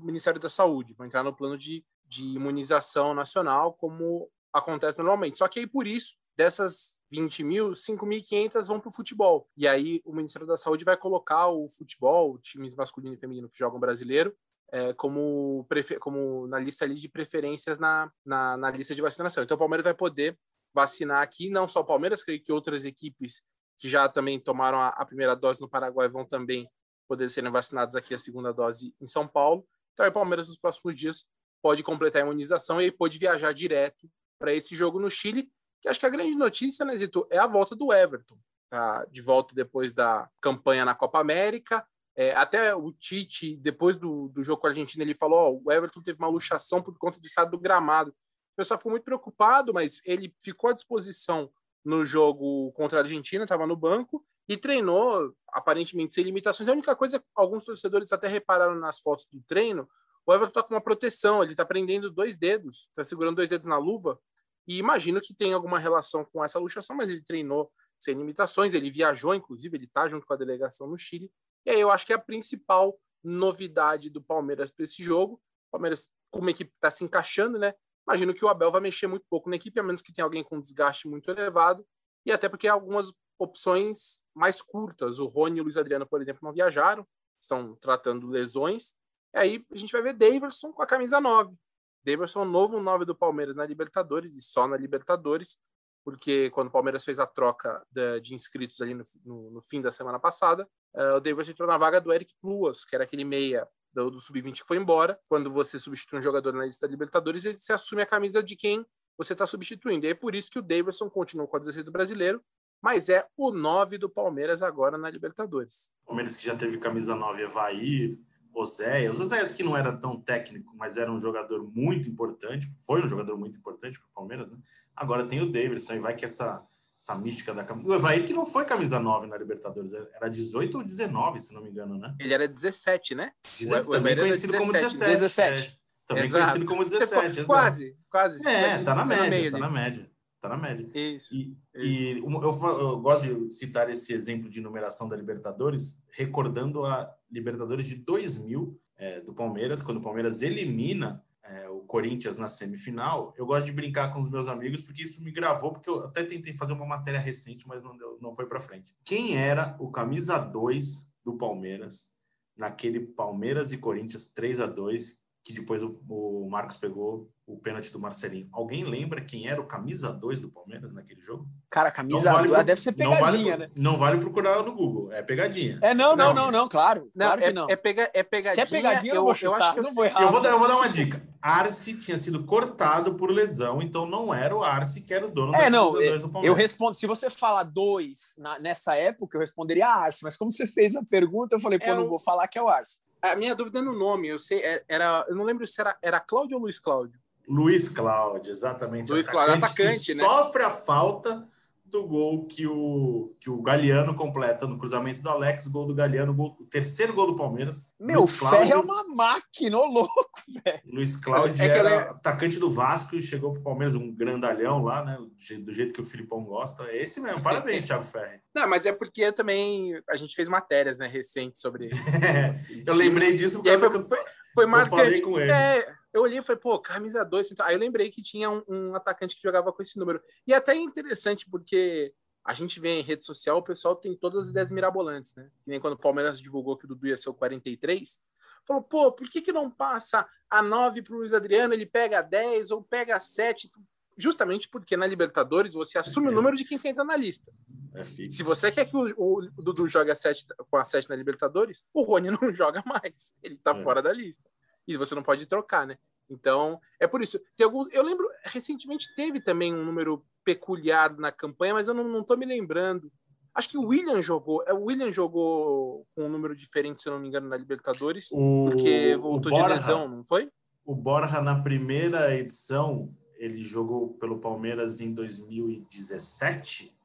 Ministério 0.01 0.39
da 0.39 0.49
Saúde, 0.49 0.95
vão 0.95 1.05
entrar 1.05 1.23
no 1.23 1.35
plano 1.35 1.55
de, 1.55 1.85
de 2.03 2.23
imunização 2.23 3.13
nacional, 3.13 3.73
como 3.73 4.27
acontece 4.51 4.97
normalmente. 4.97 5.37
Só 5.37 5.47
que 5.47 5.59
aí, 5.59 5.67
por 5.67 5.85
isso, 5.85 6.17
dessas 6.35 6.95
20 7.11 7.43
mil, 7.43 7.69
5.500 7.73 8.65
vão 8.65 8.79
para 8.79 8.89
o 8.89 8.91
futebol. 8.91 9.47
E 9.55 9.67
aí 9.67 10.01
o 10.03 10.11
Ministério 10.11 10.47
da 10.47 10.57
Saúde 10.57 10.83
vai 10.83 10.97
colocar 10.97 11.47
o 11.47 11.69
futebol, 11.69 12.39
times 12.39 12.73
masculino 12.73 13.13
e 13.13 13.19
feminino 13.19 13.49
que 13.49 13.59
jogam 13.59 13.79
brasileiro, 13.79 14.35
é, 14.71 14.93
como, 14.93 15.67
como 15.99 16.47
na 16.47 16.57
lista 16.57 16.85
ali 16.85 16.95
de 16.95 17.07
preferências 17.07 17.77
na, 17.77 18.11
na, 18.25 18.57
na, 18.57 18.71
lista 18.71 18.95
de 18.95 19.01
vacinação. 19.01 19.43
Então 19.43 19.55
o 19.55 19.59
Palmeiras 19.59 19.83
vai 19.83 19.93
poder 19.93 20.39
vacinar 20.73 21.21
aqui, 21.21 21.49
não 21.49 21.67
só 21.67 21.81
o 21.81 21.85
Palmeiras, 21.85 22.23
creio 22.23 22.41
que 22.41 22.51
outras 22.51 22.85
equipes 22.85 23.41
que 23.77 23.89
já 23.89 24.07
também 24.07 24.39
tomaram 24.39 24.79
a, 24.79 24.89
a 24.89 25.05
primeira 25.05 25.35
dose 25.35 25.59
no 25.59 25.69
Paraguai 25.69 26.07
vão 26.07 26.25
também 26.25 26.69
poder 27.07 27.29
serem 27.29 27.51
vacinados 27.51 27.95
aqui 27.95 28.13
a 28.13 28.17
segunda 28.17 28.53
dose 28.53 28.95
em 29.01 29.07
São 29.07 29.27
Paulo. 29.27 29.67
Então 29.93 30.07
o 30.07 30.11
Palmeiras 30.11 30.47
nos 30.47 30.57
próximos 30.57 30.95
dias 30.95 31.25
pode 31.61 31.83
completar 31.83 32.21
a 32.21 32.25
imunização 32.25 32.81
e 32.81 32.91
pode 32.91 33.17
viajar 33.17 33.53
direto 33.53 34.09
para 34.39 34.53
esse 34.53 34.75
jogo 34.75 34.99
no 34.99 35.09
Chile, 35.09 35.51
que 35.81 35.89
acho 35.89 35.99
que 35.99 36.05
a 36.05 36.09
grande 36.09 36.35
notícia, 36.35 36.85
né, 36.85 36.95
Zito, 36.95 37.27
é 37.29 37.37
a 37.37 37.47
volta 37.47 37.75
do 37.75 37.91
Everton. 37.93 38.37
Tá 38.69 39.05
de 39.05 39.21
volta 39.21 39.53
depois 39.53 39.93
da 39.93 40.29
campanha 40.39 40.85
na 40.85 40.95
Copa 40.95 41.19
América. 41.19 41.85
É, 42.15 42.33
até 42.33 42.73
o 42.73 42.91
Tite, 42.93 43.57
depois 43.57 43.97
do, 43.97 44.29
do 44.29 44.43
jogo 44.43 44.61
com 44.61 44.67
a 44.67 44.69
Argentina, 44.69 45.03
ele 45.03 45.13
falou: 45.13 45.61
o 45.63 45.71
Everton 45.71 46.01
teve 46.01 46.17
uma 46.17 46.29
luxação 46.29 46.81
por 46.81 46.97
conta 46.97 47.19
do 47.19 47.27
estado 47.27 47.51
do 47.51 47.59
gramado. 47.59 48.15
O 48.53 48.55
pessoal 48.57 48.77
ficou 48.77 48.91
muito 48.91 49.03
preocupado, 49.03 49.73
mas 49.73 50.01
ele 50.05 50.33
ficou 50.41 50.69
à 50.69 50.73
disposição 50.73 51.51
no 51.83 52.05
jogo 52.05 52.71
contra 52.73 52.99
a 52.99 53.03
Argentina, 53.03 53.43
estava 53.43 53.65
no 53.65 53.75
banco 53.75 54.25
e 54.47 54.57
treinou, 54.57 55.33
aparentemente 55.49 56.13
sem 56.13 56.23
limitações. 56.23 56.67
A 56.69 56.73
única 56.73 56.95
coisa, 56.95 57.23
alguns 57.33 57.65
torcedores 57.65 58.11
até 58.11 58.27
repararam 58.27 58.75
nas 58.75 58.99
fotos 58.99 59.25
do 59.31 59.41
treino, 59.41 59.89
o 60.25 60.33
Everton 60.33 60.49
está 60.49 60.63
com 60.63 60.73
uma 60.73 60.81
proteção, 60.81 61.41
ele 61.41 61.53
está 61.53 61.65
prendendo 61.65 62.11
dois 62.11 62.37
dedos, 62.37 62.87
está 62.89 63.03
segurando 63.03 63.37
dois 63.37 63.49
dedos 63.49 63.67
na 63.67 63.77
luva, 63.77 64.19
e 64.67 64.77
imagino 64.77 65.19
que 65.19 65.33
tem 65.33 65.53
alguma 65.53 65.79
relação 65.79 66.23
com 66.23 66.43
essa 66.43 66.59
luxação, 66.59 66.95
mas 66.95 67.09
ele 67.09 67.23
treinou 67.23 67.71
sem 67.99 68.15
limitações, 68.15 68.73
ele 68.73 68.91
viajou, 68.91 69.33
inclusive, 69.33 69.75
ele 69.77 69.85
está 69.85 70.07
junto 70.07 70.25
com 70.25 70.33
a 70.33 70.37
delegação 70.37 70.87
no 70.87 70.97
Chile. 70.97 71.31
E 71.65 71.71
aí 71.71 71.79
eu 71.79 71.91
acho 71.91 72.05
que 72.05 72.13
é 72.13 72.15
a 72.15 72.19
principal 72.19 72.99
novidade 73.23 74.09
do 74.09 74.21
Palmeiras 74.21 74.71
para 74.71 74.85
esse 74.85 75.03
jogo. 75.03 75.35
O 75.67 75.71
Palmeiras, 75.71 76.09
como 76.31 76.49
equipe 76.49 76.71
está 76.73 76.89
se 76.89 77.03
encaixando, 77.03 77.59
né? 77.59 77.73
Imagino 78.07 78.33
que 78.33 78.43
o 78.43 78.49
Abel 78.49 78.71
vai 78.71 78.81
mexer 78.81 79.07
muito 79.07 79.25
pouco 79.29 79.49
na 79.49 79.55
equipe, 79.55 79.79
a 79.79 79.83
menos 79.83 80.01
que 80.01 80.13
tenha 80.13 80.25
alguém 80.25 80.43
com 80.43 80.59
desgaste 80.59 81.07
muito 81.07 81.29
elevado, 81.29 81.85
e 82.25 82.31
até 82.31 82.49
porque 82.49 82.67
algumas 82.67 83.13
opções 83.39 84.21
mais 84.35 84.61
curtas. 84.61 85.19
O 85.19 85.27
Rony 85.27 85.57
e 85.57 85.61
o 85.61 85.63
Luiz 85.63 85.77
Adriano, 85.77 86.07
por 86.07 86.21
exemplo, 86.21 86.41
não 86.43 86.53
viajaram, 86.53 87.05
estão 87.39 87.75
tratando 87.75 88.27
lesões. 88.27 88.95
E 89.33 89.39
aí 89.39 89.65
a 89.71 89.77
gente 89.77 89.91
vai 89.91 90.01
ver 90.01 90.13
Daverson 90.13 90.71
com 90.71 90.81
a 90.81 90.85
camisa 90.85 91.19
9. 91.19 91.55
Davidson, 92.03 92.45
novo 92.45 92.79
9 92.79 93.05
do 93.05 93.15
Palmeiras 93.15 93.55
na 93.55 93.65
Libertadores 93.65 94.35
e 94.35 94.41
só 94.41 94.67
na 94.67 94.75
Libertadores, 94.75 95.57
porque 96.03 96.49
quando 96.49 96.67
o 96.67 96.71
Palmeiras 96.71 97.05
fez 97.05 97.19
a 97.19 97.27
troca 97.27 97.85
de, 97.91 98.33
inscritos 98.33 98.81
ali 98.81 98.93
no, 98.93 99.03
no, 99.23 99.51
no, 99.51 99.61
fim 99.61 99.81
da 99.81 99.91
semana 99.91 100.19
passada, 100.19 100.67
uh, 100.95 101.15
o 101.17 101.19
Davidson 101.19 101.51
entrou 101.51 101.67
na 101.67 101.77
vaga 101.77 102.01
do 102.01 102.11
Eric 102.11 102.33
Pluas, 102.41 102.83
que 102.83 102.95
era 102.95 103.03
aquele 103.03 103.23
meia 103.23 103.67
do, 103.93 104.11
do 104.11 104.19
Sub-20 104.19 104.61
que 104.61 104.67
foi 104.67 104.77
embora. 104.77 105.19
Quando 105.27 105.51
você 105.51 105.79
substitui 105.79 106.19
um 106.19 106.21
jogador 106.21 106.53
na 106.53 106.65
lista 106.65 106.87
da 106.87 106.91
Libertadores, 106.91 107.43
você 107.43 107.73
assume 107.73 108.01
a 108.01 108.05
camisa 108.05 108.41
de 108.41 108.55
quem 108.55 108.85
você 109.17 109.33
está 109.33 109.45
substituindo. 109.45 110.05
E 110.05 110.09
é 110.09 110.13
por 110.13 110.35
isso 110.35 110.49
que 110.49 110.59
o 110.59 110.61
Davidson 110.61 111.09
continuou 111.09 111.47
com 111.47 111.57
a 111.57 111.59
16 111.59 111.85
do 111.85 111.91
brasileiro, 111.91 112.41
mas 112.81 113.09
é 113.09 113.27
o 113.37 113.51
9 113.51 113.97
do 113.97 114.09
Palmeiras 114.09 114.63
agora 114.63 114.97
na 114.97 115.09
Libertadores. 115.09 115.91
Palmeiras 116.05 116.35
que 116.35 116.45
já 116.45 116.55
teve 116.55 116.77
camisa 116.77 117.15
9 117.15 117.43
Evair, 117.43 118.17
Oséias. 118.53 119.19
Oséias 119.19 119.51
que 119.51 119.63
não 119.63 119.77
era 119.77 119.95
tão 119.95 120.19
técnico, 120.19 120.75
mas 120.75 120.97
era 120.97 121.11
um 121.11 121.19
jogador 121.19 121.63
muito 121.73 122.09
importante, 122.09 122.67
foi 122.85 123.03
um 123.03 123.07
jogador 123.07 123.37
muito 123.37 123.57
importante 123.57 123.99
para 123.99 124.07
o 124.07 124.13
Palmeiras, 124.13 124.49
né? 124.49 124.57
Agora 124.95 125.25
tem 125.25 125.39
o 125.41 125.51
Davidson, 125.51 125.93
e 125.93 125.99
vai 125.99 126.15
que 126.15 126.25
essa, 126.25 126.65
essa 127.01 127.15
mística 127.15 127.51
da 127.51 127.63
camisa. 127.63 127.89
O 127.89 127.95
Evair 127.95 128.23
que 128.27 128.31
não 128.31 128.45
foi 128.45 128.63
camisa 128.63 128.99
9 128.99 129.25
na 129.25 129.35
Libertadores, 129.35 129.91
era 129.93 130.29
18 130.29 130.77
ou 130.77 130.83
19, 130.83 131.39
se 131.39 131.51
não 131.51 131.63
me 131.63 131.71
engano, 131.71 131.97
né? 131.97 132.15
Ele 132.19 132.31
era 132.31 132.47
17, 132.47 133.15
né? 133.15 133.33
o, 133.59 133.91
também 133.91 134.15
conhecido 134.15 134.51
17, 134.51 134.59
como 134.59 134.71
17. 134.71 135.11
17. 135.11 135.67
É, 135.67 135.81
também 136.05 136.25
Exato. 136.25 136.43
conhecido 136.43 136.65
como 136.65 136.85
17. 136.85 137.43
Quase, 137.45 137.97
quase. 138.07 138.47
É, 138.47 138.83
tá 138.83 138.93
na 138.93 139.03
média, 139.03 139.51
tá 139.51 139.57
na 139.57 139.69
média. 139.69 140.11
Tá 140.39 140.49
na 140.49 140.57
média. 140.57 140.89
Isso. 140.93 141.35
E, 141.35 141.39
isso. 141.39 141.57
e 141.75 142.19
eu, 142.19 142.79
eu, 142.79 142.99
gosto 142.99 143.27
de 143.27 143.51
citar 143.51 143.89
esse 143.89 144.13
exemplo 144.13 144.49
de 144.49 144.61
numeração 144.61 145.07
da 145.07 145.15
Libertadores, 145.15 146.03
recordando 146.11 146.85
a 146.85 147.11
Libertadores 147.31 147.87
de 147.87 147.95
2000 147.95 148.79
é, 148.97 149.21
do 149.21 149.33
Palmeiras, 149.33 149.81
quando 149.81 149.97
o 149.97 150.03
Palmeiras 150.03 150.43
elimina 150.43 151.23
é, 151.43 151.69
o 151.69 151.79
Corinthians 151.81 152.37
na 152.37 152.47
semifinal. 152.47 153.33
Eu 153.37 153.45
gosto 153.45 153.65
de 153.65 153.71
brincar 153.71 154.13
com 154.13 154.19
os 154.19 154.29
meus 154.29 154.47
amigos, 154.47 154.81
porque 154.81 155.03
isso 155.03 155.23
me 155.23 155.31
gravou, 155.31 155.71
porque 155.71 155.89
eu 155.89 156.03
até 156.05 156.23
tentei 156.23 156.53
fazer 156.53 156.73
uma 156.73 156.85
matéria 156.85 157.19
recente, 157.19 157.67
mas 157.67 157.83
não, 157.83 157.97
deu, 157.97 158.17
não 158.21 158.35
foi 158.35 158.45
para 158.45 158.59
frente. 158.59 158.95
Quem 159.03 159.37
era 159.37 159.75
o 159.79 159.91
camisa 159.91 160.37
2 160.37 161.11
do 161.23 161.37
Palmeiras 161.37 162.15
naquele 162.55 162.99
Palmeiras 162.99 163.71
e 163.71 163.77
Corinthians 163.77 164.27
3 164.27 164.59
a 164.59 164.67
2 164.67 165.20
que 165.43 165.53
depois 165.53 165.81
o, 165.81 165.99
o 166.07 166.47
Marcos 166.49 166.77
pegou 166.77 167.29
o 167.47 167.57
pênalti 167.57 167.91
do 167.91 167.99
Marcelinho. 167.99 168.47
Alguém 168.51 168.83
lembra 168.83 169.21
quem 169.21 169.47
era 169.47 169.59
o 169.59 169.65
camisa 169.65 170.13
2 170.13 170.39
do 170.39 170.49
Palmeiras 170.49 170.93
naquele 170.93 171.19
jogo? 171.21 171.47
Cara, 171.69 171.91
camisa 171.91 172.31
2 172.31 172.49
vale 172.49 172.63
deve 172.63 172.81
ser 172.81 172.93
pegadinha, 172.93 173.19
não 173.19 173.25
vale, 173.25 173.57
né? 173.57 173.71
Não 173.75 173.97
vale 173.97 174.17
procurar 174.19 174.63
no 174.63 174.73
Google, 174.73 175.11
é 175.11 175.21
pegadinha. 175.21 175.79
É, 175.81 175.93
não, 175.93 176.15
não, 176.15 176.33
não, 176.33 176.45
não, 176.45 176.51
não 176.51 176.69
claro. 176.69 177.11
Não, 177.15 177.25
claro 177.25 177.43
é, 177.43 177.51
não. 177.51 177.67
É, 177.69 177.75
pega, 177.75 178.09
é 178.13 178.23
pegadinha. 178.23 178.53
Se 178.53 178.61
é 178.61 178.65
pegadinha, 178.65 179.13
eu, 179.13 179.17
eu, 179.17 179.23
vou 179.23 179.35
chutar, 179.35 179.51
eu 179.51 179.63
acho 179.63 179.73
que 179.73 179.79
eu, 179.79 179.83
não 179.83 179.93
vou 179.93 180.05
errar. 180.05 180.21
Eu 180.21 180.31
vou, 180.31 180.41
dar, 180.41 180.49
eu 180.49 180.59
vou 180.59 180.67
dar 180.67 180.77
uma 180.77 180.89
dica. 180.89 181.21
Arce 181.41 181.97
tinha 181.97 182.17
sido 182.17 182.45
cortado 182.45 183.15
por 183.15 183.31
lesão, 183.31 183.81
então 183.81 184.05
não 184.05 184.33
era 184.33 184.55
o 184.55 184.63
Arce 184.63 185.01
que 185.01 185.13
era 185.13 185.25
o 185.25 185.31
dono 185.31 185.55
é, 185.55 185.63
da 185.63 185.69
não, 185.71 185.91
camisa 185.91 186.09
2 186.09 186.21
do 186.21 186.29
Palmeiras. 186.29 186.57
Eu 186.57 186.61
respondo, 186.61 186.93
se 186.95 187.07
você 187.07 187.29
fala 187.29 187.63
dois 187.63 188.35
nessa 188.61 188.95
época, 188.95 189.35
eu 189.35 189.41
responderia 189.41 189.87
Arce, 189.87 190.23
mas 190.23 190.37
como 190.37 190.51
você 190.51 190.67
fez 190.67 190.95
a 190.95 191.03
pergunta, 191.03 191.55
eu 191.55 191.59
falei, 191.59 191.79
pô, 191.79 191.89
é 191.89 191.95
não 191.95 192.05
o... 192.05 192.09
vou 192.09 192.19
falar 192.19 192.47
que 192.47 192.59
é 192.59 192.61
o 192.61 192.69
Arce. 192.69 192.99
A 193.21 193.35
minha 193.35 193.55
dúvida 193.55 193.79
é 193.79 193.81
no 193.81 193.93
nome. 193.93 194.27
Eu 194.27 194.39
sei, 194.39 194.59
é, 194.59 194.83
era, 194.87 195.25
eu 195.27 195.35
não 195.35 195.43
lembro 195.43 195.67
se 195.67 195.79
era, 195.79 195.97
era 196.01 196.19
Cláudio 196.19 196.57
ou 196.57 196.63
Luiz 196.63 196.79
Cláudio. 196.79 197.19
Luiz 197.47 197.89
Cláudio, 197.89 198.51
exatamente. 198.51 199.11
Luiz 199.11 199.27
Cláudio, 199.27 199.55
atacante, 199.55 200.13
né? 200.13 200.23
Sofre 200.23 200.63
a 200.63 200.69
falta 200.69 201.47
do 201.91 202.07
gol 202.07 202.45
que 202.47 202.65
o, 202.65 203.35
que 203.39 203.49
o 203.49 203.61
Galeano 203.61 204.15
completa 204.15 204.65
no 204.65 204.77
cruzamento 204.77 205.21
do 205.21 205.29
Alex, 205.29 205.67
gol 205.67 205.85
do 205.85 205.93
Galeano, 205.93 206.33
gol, 206.33 206.57
o 206.59 206.65
terceiro 206.65 207.13
gol 207.13 207.27
do 207.27 207.35
Palmeiras. 207.35 207.93
Meu, 207.99 208.21
Luiz 208.21 208.39
Cláudio, 208.39 208.73
é 208.73 208.77
uma 208.77 209.15
máquina, 209.15 209.77
ô 209.77 209.85
louco, 209.85 210.29
velho. 210.63 210.81
Luiz 210.85 211.17
Cláudio 211.17 211.61
é 211.61 211.67
era 211.67 211.89
é... 211.89 211.97
atacante 212.09 212.57
do 212.57 212.71
Vasco 212.71 213.15
e 213.15 213.21
chegou 213.21 213.51
pro 213.51 213.61
Palmeiras 213.61 213.93
um 213.95 214.11
grandalhão 214.13 214.81
lá, 214.81 215.03
né? 215.03 215.17
Do 215.59 215.73
jeito 215.73 215.93
que 215.93 216.01
o 216.01 216.05
Filipão 216.05 216.43
gosta. 216.43 216.83
É 216.85 217.01
esse 217.01 217.19
mesmo. 217.19 217.41
Parabéns, 217.41 217.85
Thiago 217.87 218.03
Ferri. 218.03 218.39
Não, 218.55 218.67
mas 218.67 218.85
é 218.85 218.93
porque 218.93 219.31
também 219.31 220.01
a 220.09 220.15
gente 220.15 220.35
fez 220.35 220.47
matérias, 220.47 220.97
né, 220.97 221.07
recentes 221.07 221.61
sobre. 221.61 221.89
É, 222.21 222.55
eu 222.85 222.93
lembrei 222.93 223.35
disso 223.35 223.57
porque 223.57 223.77
foi, 223.77 224.05
foi, 224.05 224.19
foi 224.53 224.65
marcante. 224.65 224.91
Eu 224.93 225.05
falei 225.05 225.21
com 225.21 225.39
ele. 225.39 225.51
É, 225.51 225.93
eu 226.13 226.21
olhei 226.21 226.39
e 226.39 226.41
falei, 226.41 226.59
pô, 226.59 226.77
camisa 226.79 227.23
2. 227.23 227.59
Aí 227.61 227.75
eu 227.75 227.79
lembrei 227.79 228.09
que 228.11 228.21
tinha 228.21 228.49
um, 228.49 228.63
um, 228.67 228.95
atacante 228.95 229.35
que 229.35 229.41
jogava 229.41 229.71
com 229.71 229.81
esse 229.81 229.97
número. 229.97 230.21
E 230.45 230.53
até 230.53 230.73
é 230.73 230.77
interessante, 230.77 231.49
porque 231.49 232.13
a 232.43 232.53
gente 232.53 232.79
vê 232.79 232.99
em 232.99 233.03
rede 233.03 233.23
social, 233.23 233.59
o 233.59 233.63
pessoal 233.63 233.95
tem 233.95 234.15
todas 234.15 234.45
as 234.45 234.49
ideias 234.49 234.71
mirabolantes, 234.71 235.35
né? 235.35 235.49
Que 235.63 235.69
nem 235.69 235.79
quando 235.79 235.93
o 235.93 235.99
Palmeiras 235.99 236.41
divulgou 236.41 236.77
que 236.77 236.85
o 236.85 236.87
Dudu 236.87 237.07
ia 237.07 237.17
ser 237.17 237.29
o 237.29 237.33
43. 237.33 238.21
Falou, 238.65 238.83
pô, 238.83 239.11
por 239.11 239.29
que, 239.29 239.41
que 239.41 239.53
não 239.53 239.71
passa 239.71 240.27
a 240.49 240.61
9 240.61 241.01
para 241.01 241.13
o 241.13 241.17
Luiz 241.19 241.33
Adriano, 241.33 241.73
ele 241.73 241.85
pega 241.85 242.19
a 242.19 242.21
10 242.21 242.71
ou 242.71 242.83
pega 242.83 243.15
a 243.15 243.19
7? 243.19 243.69
Justamente 244.17 244.67
porque 244.67 244.97
na 244.97 245.07
Libertadores 245.07 245.73
você 245.73 245.97
assume 245.97 246.27
o 246.27 246.31
número 246.31 246.55
de 246.55 246.65
quem 246.65 246.77
entra 246.83 247.03
na 247.03 247.15
lista. 247.15 247.51
É 247.95 248.03
Se 248.03 248.43
você 248.43 248.71
quer 248.71 248.85
que 248.85 248.95
o, 248.95 249.13
o, 249.17 249.39
o 249.39 249.61
Dudu 249.61 249.87
jogue 249.87 250.11
a 250.11 250.15
7, 250.15 250.45
com 250.69 250.77
a 250.77 250.83
7 250.83 251.09
na 251.09 251.15
Libertadores, 251.15 251.83
o 251.93 252.01
Rony 252.03 252.29
não 252.39 252.53
joga 252.53 252.83
mais. 252.85 253.33
Ele 253.41 253.57
tá 253.57 253.71
é. 253.71 253.83
fora 253.83 254.01
da 254.01 254.11
lista 254.11 254.49
e 254.87 254.97
você 254.97 255.15
não 255.15 255.23
pode 255.23 255.45
trocar, 255.45 255.85
né? 255.85 255.97
Então, 256.29 256.79
é 256.99 257.05
por 257.05 257.21
isso. 257.21 257.39
Tem 257.57 257.65
alguns, 257.65 257.87
eu 257.91 258.01
lembro, 258.01 258.25
recentemente 258.45 259.13
teve 259.15 259.41
também 259.41 259.73
um 259.73 259.83
número 259.83 260.23
peculiar 260.45 261.15
na 261.17 261.31
campanha, 261.31 261.73
mas 261.73 261.87
eu 261.87 261.93
não, 261.93 262.07
não 262.07 262.23
tô 262.23 262.37
me 262.37 262.45
lembrando. 262.45 263.11
Acho 263.53 263.69
que 263.69 263.77
o 263.77 263.87
William 263.87 264.21
jogou. 264.21 264.63
É, 264.65 264.73
o 264.73 264.85
William 264.85 265.11
jogou 265.11 266.07
com 266.15 266.25
um 266.25 266.29
número 266.29 266.55
diferente, 266.55 267.03
se 267.03 267.09
eu 267.09 267.13
não 267.13 267.19
me 267.19 267.27
engano, 267.27 267.49
na 267.49 267.57
Libertadores, 267.57 268.29
o, 268.31 268.69
porque 268.71 269.15
voltou 269.17 269.51
Borja, 269.51 269.67
de 269.67 269.73
lesão, 269.73 270.07
não 270.07 270.23
foi? 270.23 270.49
O 270.85 270.95
Borja, 270.95 271.41
na 271.41 271.61
primeira 271.61 272.33
edição, 272.33 273.13
ele 273.35 273.63
jogou 273.63 274.13
pelo 274.13 274.39
Palmeiras 274.39 275.01
em 275.01 275.13
2017. 275.13 276.95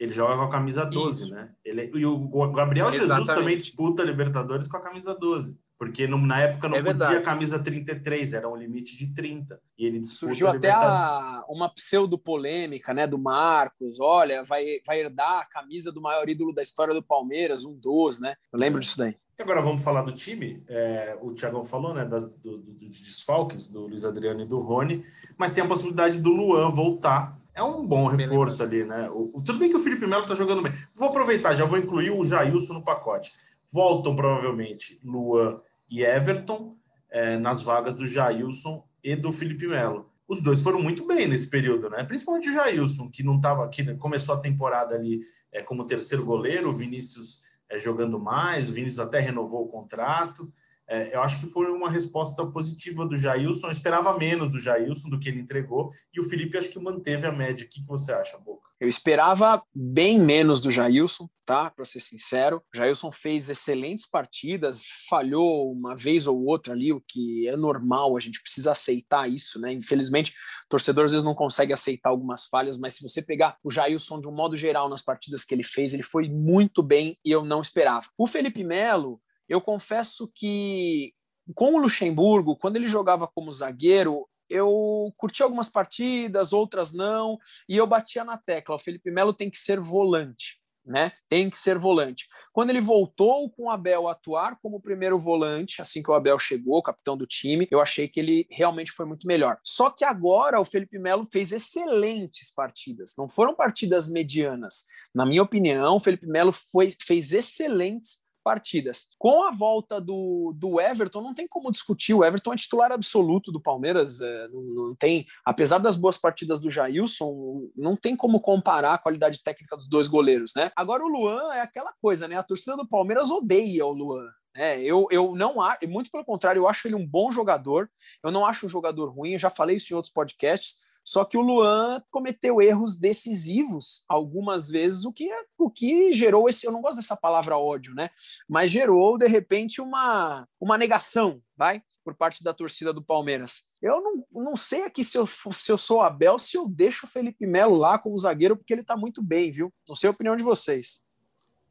Ele 0.00 0.12
joga 0.12 0.34
com 0.34 0.42
a 0.42 0.50
camisa 0.50 0.84
12, 0.84 1.24
Isso. 1.24 1.34
né? 1.34 1.54
Ele, 1.64 1.92
e 1.94 2.04
o 2.04 2.28
Gabriel 2.52 2.88
Exatamente. 2.88 3.26
Jesus 3.26 3.26
também 3.38 3.56
disputa 3.56 4.02
a 4.02 4.06
Libertadores 4.06 4.66
com 4.66 4.76
a 4.76 4.80
camisa 4.80 5.14
12. 5.14 5.60
Porque 5.78 6.06
na 6.06 6.40
época 6.40 6.68
não 6.68 6.76
é 6.76 6.82
podia 6.82 7.20
camisa 7.20 7.58
33, 7.58 8.34
era 8.34 8.48
um 8.48 8.56
limite 8.56 8.96
de 8.96 9.12
30. 9.12 9.60
E 9.76 9.86
ele 9.86 10.04
Surgiu 10.04 10.48
até 10.48 10.70
a, 10.70 11.44
uma 11.48 11.68
pseudo-polêmica 11.68 12.94
né, 12.94 13.06
do 13.06 13.18
Marcos. 13.18 13.98
Olha, 14.00 14.42
vai, 14.42 14.80
vai 14.86 15.00
herdar 15.00 15.40
a 15.40 15.46
camisa 15.46 15.90
do 15.90 16.00
maior 16.00 16.28
ídolo 16.28 16.54
da 16.54 16.62
história 16.62 16.94
do 16.94 17.02
Palmeiras, 17.02 17.64
um 17.64 17.74
12, 17.74 18.22
né? 18.22 18.36
Eu 18.52 18.58
lembro 18.58 18.80
disso 18.80 18.96
daí. 18.96 19.14
Agora 19.40 19.60
vamos 19.60 19.82
falar 19.82 20.02
do 20.02 20.12
time. 20.12 20.62
É, 20.68 21.18
o 21.20 21.32
Thiago 21.32 21.64
falou 21.64 21.92
né, 21.92 22.04
das, 22.04 22.30
do, 22.30 22.56
do, 22.58 22.72
dos 22.72 23.00
desfalques 23.00 23.68
do 23.68 23.88
Luiz 23.88 24.04
Adriano 24.04 24.42
e 24.42 24.46
do 24.46 24.60
Rony, 24.60 25.04
mas 25.36 25.52
tem 25.52 25.64
a 25.64 25.66
possibilidade 25.66 26.20
do 26.20 26.30
Luan 26.30 26.70
voltar 26.70 27.36
é 27.54 27.62
um 27.62 27.86
bom 27.86 28.08
reforço 28.08 28.64
ali, 28.64 28.84
né? 28.84 29.08
O, 29.10 29.32
tudo 29.36 29.60
bem 29.60 29.70
que 29.70 29.76
o 29.76 29.80
Felipe 29.80 30.08
Melo 30.08 30.26
tá 30.26 30.34
jogando 30.34 30.60
bem. 30.60 30.72
Vou 30.92 31.08
aproveitar, 31.08 31.54
já 31.54 31.64
vou 31.64 31.78
incluir 31.78 32.10
o 32.10 32.24
Jailson 32.24 32.74
no 32.74 32.84
pacote. 32.84 33.32
Voltam 33.74 34.14
provavelmente 34.14 35.00
Luan 35.02 35.60
e 35.90 36.04
Everton 36.04 36.76
é, 37.10 37.36
nas 37.36 37.60
vagas 37.60 37.96
do 37.96 38.06
Jailson 38.06 38.86
e 39.02 39.16
do 39.16 39.32
Felipe 39.32 39.66
Melo. 39.66 40.08
Os 40.28 40.40
dois 40.40 40.62
foram 40.62 40.80
muito 40.80 41.04
bem 41.04 41.26
nesse 41.26 41.50
período, 41.50 41.90
né? 41.90 42.04
Principalmente 42.04 42.50
o 42.50 42.52
Jailson, 42.52 43.10
que 43.10 43.24
não 43.24 43.34
estava 43.34 43.68
que 43.68 43.96
começou 43.96 44.36
a 44.36 44.40
temporada 44.40 44.94
ali 44.94 45.18
é, 45.52 45.60
como 45.60 45.84
terceiro 45.84 46.24
goleiro, 46.24 46.70
o 46.70 46.72
Vinícius 46.72 47.40
é, 47.68 47.76
jogando 47.76 48.20
mais, 48.20 48.70
o 48.70 48.74
Vinícius 48.74 49.00
até 49.00 49.18
renovou 49.18 49.64
o 49.64 49.68
contrato. 49.68 50.52
É, 50.86 51.12
eu 51.12 51.20
acho 51.20 51.40
que 51.40 51.48
foi 51.48 51.66
uma 51.66 51.90
resposta 51.90 52.46
positiva 52.46 53.04
do 53.04 53.16
Jailson. 53.16 53.66
Eu 53.66 53.72
esperava 53.72 54.16
menos 54.16 54.52
do 54.52 54.60
Jailson 54.60 55.08
do 55.08 55.18
que 55.18 55.28
ele 55.28 55.40
entregou. 55.40 55.90
E 56.12 56.20
o 56.20 56.24
Felipe 56.24 56.56
acho 56.56 56.70
que 56.70 56.78
manteve 56.78 57.26
a 57.26 57.32
média. 57.32 57.66
O 57.66 57.68
que, 57.68 57.80
que 57.80 57.88
você 57.88 58.12
acha, 58.12 58.38
Boca? 58.38 58.63
Eu 58.80 58.88
esperava 58.88 59.62
bem 59.74 60.18
menos 60.18 60.60
do 60.60 60.70
Jailson, 60.70 61.28
tá? 61.44 61.70
Para 61.70 61.84
ser 61.84 62.00
sincero. 62.00 62.62
O 62.74 62.76
Jailson 62.76 63.12
fez 63.12 63.48
excelentes 63.48 64.04
partidas, 64.04 64.82
falhou 65.08 65.72
uma 65.72 65.96
vez 65.96 66.26
ou 66.26 66.44
outra 66.44 66.72
ali, 66.72 66.92
o 66.92 67.00
que 67.00 67.46
é 67.46 67.56
normal, 67.56 68.16
a 68.16 68.20
gente 68.20 68.42
precisa 68.42 68.72
aceitar 68.72 69.30
isso, 69.30 69.60
né? 69.60 69.72
Infelizmente, 69.72 70.32
o 70.66 70.68
torcedor 70.68 71.04
às 71.04 71.12
vezes 71.12 71.24
não 71.24 71.34
consegue 71.34 71.72
aceitar 71.72 72.10
algumas 72.10 72.46
falhas, 72.46 72.76
mas 72.76 72.94
se 72.94 73.02
você 73.02 73.22
pegar 73.22 73.56
o 73.62 73.70
Jailson 73.70 74.20
de 74.20 74.28
um 74.28 74.34
modo 74.34 74.56
geral 74.56 74.88
nas 74.88 75.02
partidas 75.02 75.44
que 75.44 75.54
ele 75.54 75.64
fez, 75.64 75.94
ele 75.94 76.02
foi 76.02 76.28
muito 76.28 76.82
bem 76.82 77.18
e 77.24 77.30
eu 77.30 77.44
não 77.44 77.60
esperava. 77.60 78.06
O 78.18 78.26
Felipe 78.26 78.64
Melo, 78.64 79.20
eu 79.48 79.60
confesso 79.60 80.30
que 80.34 81.14
com 81.54 81.74
o 81.74 81.78
Luxemburgo, 81.78 82.56
quando 82.56 82.76
ele 82.76 82.88
jogava 82.88 83.28
como 83.28 83.52
zagueiro, 83.52 84.26
eu 84.48 85.12
curti 85.16 85.42
algumas 85.42 85.68
partidas, 85.68 86.52
outras 86.52 86.92
não, 86.92 87.38
e 87.68 87.76
eu 87.76 87.86
batia 87.86 88.24
na 88.24 88.36
tecla: 88.36 88.76
o 88.76 88.78
Felipe 88.78 89.10
Melo 89.10 89.34
tem 89.34 89.50
que 89.50 89.58
ser 89.58 89.80
volante. 89.80 90.62
Né? 90.86 91.12
Tem 91.30 91.48
que 91.48 91.56
ser 91.56 91.78
volante. 91.78 92.28
Quando 92.52 92.68
ele 92.68 92.80
voltou 92.82 93.48
com 93.48 93.64
o 93.64 93.70
Abel 93.70 94.06
a 94.06 94.12
atuar 94.12 94.58
como 94.60 94.82
primeiro 94.82 95.18
volante, 95.18 95.80
assim 95.80 96.02
que 96.02 96.10
o 96.10 96.14
Abel 96.14 96.38
chegou, 96.38 96.82
capitão 96.82 97.16
do 97.16 97.26
time, 97.26 97.66
eu 97.70 97.80
achei 97.80 98.06
que 98.06 98.20
ele 98.20 98.46
realmente 98.50 98.92
foi 98.92 99.06
muito 99.06 99.26
melhor. 99.26 99.56
Só 99.64 99.88
que 99.88 100.04
agora 100.04 100.60
o 100.60 100.64
Felipe 100.64 100.98
Melo 100.98 101.24
fez 101.32 101.52
excelentes 101.52 102.52
partidas, 102.52 103.14
não 103.16 103.30
foram 103.30 103.54
partidas 103.54 104.06
medianas. 104.06 104.84
Na 105.14 105.24
minha 105.24 105.42
opinião, 105.42 105.96
o 105.96 106.00
Felipe 106.00 106.26
Melo 106.26 106.52
foi, 106.52 106.90
fez 106.90 107.32
excelentes 107.32 108.23
partidas. 108.44 109.06
Com 109.18 109.42
a 109.42 109.50
volta 109.50 109.98
do, 109.98 110.54
do 110.54 110.78
Everton, 110.80 111.22
não 111.22 111.34
tem 111.34 111.48
como 111.48 111.72
discutir. 111.72 112.12
O 112.12 112.22
Everton 112.22 112.52
é 112.52 112.56
titular 112.56 112.92
absoluto 112.92 113.50
do 113.50 113.60
Palmeiras. 113.60 114.20
É, 114.20 114.48
não, 114.48 114.62
não, 114.62 114.94
tem, 114.94 115.26
apesar 115.44 115.78
das 115.78 115.96
boas 115.96 116.18
partidas 116.18 116.60
do 116.60 116.70
Jailson, 116.70 117.68
não 117.74 117.96
tem 117.96 118.14
como 118.14 118.38
comparar 118.40 118.94
a 118.94 118.98
qualidade 118.98 119.42
técnica 119.42 119.76
dos 119.76 119.88
dois 119.88 120.06
goleiros, 120.06 120.52
né? 120.54 120.70
Agora 120.76 121.02
o 121.02 121.08
Luan 121.08 121.54
é 121.54 121.62
aquela 121.62 121.92
coisa, 122.00 122.28
né? 122.28 122.36
A 122.36 122.42
torcida 122.42 122.76
do 122.76 122.86
Palmeiras 122.86 123.30
odeia 123.30 123.86
o 123.86 123.92
Luan. 123.92 124.28
É, 124.56 124.80
eu, 124.80 125.08
eu 125.10 125.34
não 125.34 125.60
acho, 125.60 125.88
muito 125.88 126.10
pelo 126.12 126.24
contrário, 126.24 126.60
eu 126.60 126.68
acho 126.68 126.86
ele 126.86 126.94
um 126.94 127.06
bom 127.06 127.32
jogador. 127.32 127.90
Eu 128.22 128.30
não 128.30 128.46
acho 128.46 128.66
um 128.66 128.68
jogador 128.68 129.08
ruim, 129.10 129.32
eu 129.32 129.38
já 129.38 129.50
falei 129.50 129.76
isso 129.76 129.92
em 129.92 129.96
outros 129.96 130.12
podcasts. 130.12 130.76
Só 131.04 131.22
que 131.22 131.36
o 131.36 131.42
Luan 131.42 132.02
cometeu 132.10 132.62
erros 132.62 132.96
decisivos 132.96 134.04
algumas 134.08 134.70
vezes, 134.70 135.04
o 135.04 135.12
que, 135.12 135.30
é, 135.30 135.44
o 135.58 135.70
que 135.70 136.12
gerou 136.12 136.48
esse. 136.48 136.66
Eu 136.66 136.72
não 136.72 136.80
gosto 136.80 136.96
dessa 136.96 137.14
palavra 137.16 137.58
ódio, 137.58 137.94
né? 137.94 138.08
Mas 138.48 138.70
gerou, 138.70 139.18
de 139.18 139.26
repente, 139.26 139.82
uma, 139.82 140.48
uma 140.58 140.78
negação, 140.78 141.42
vai? 141.54 141.82
Por 142.02 142.14
parte 142.14 142.42
da 142.42 142.54
torcida 142.54 142.92
do 142.92 143.04
Palmeiras. 143.04 143.64
Eu 143.82 144.00
não, 144.00 144.24
não 144.32 144.56
sei 144.56 144.84
aqui 144.84 145.04
se 145.04 145.18
eu, 145.18 145.26
se 145.26 145.70
eu 145.70 145.76
sou 145.76 146.00
Abel, 146.00 146.38
se 146.38 146.56
eu 146.56 146.66
deixo 146.66 147.04
o 147.04 147.08
Felipe 147.08 147.46
Melo 147.46 147.76
lá 147.76 147.98
como 147.98 148.18
zagueiro, 148.18 148.56
porque 148.56 148.72
ele 148.72 148.82
tá 148.82 148.96
muito 148.96 149.22
bem, 149.22 149.50
viu? 149.50 149.70
Não 149.86 149.94
sei 149.94 150.08
a 150.08 150.12
opinião 150.12 150.36
de 150.36 150.42
vocês. 150.42 151.04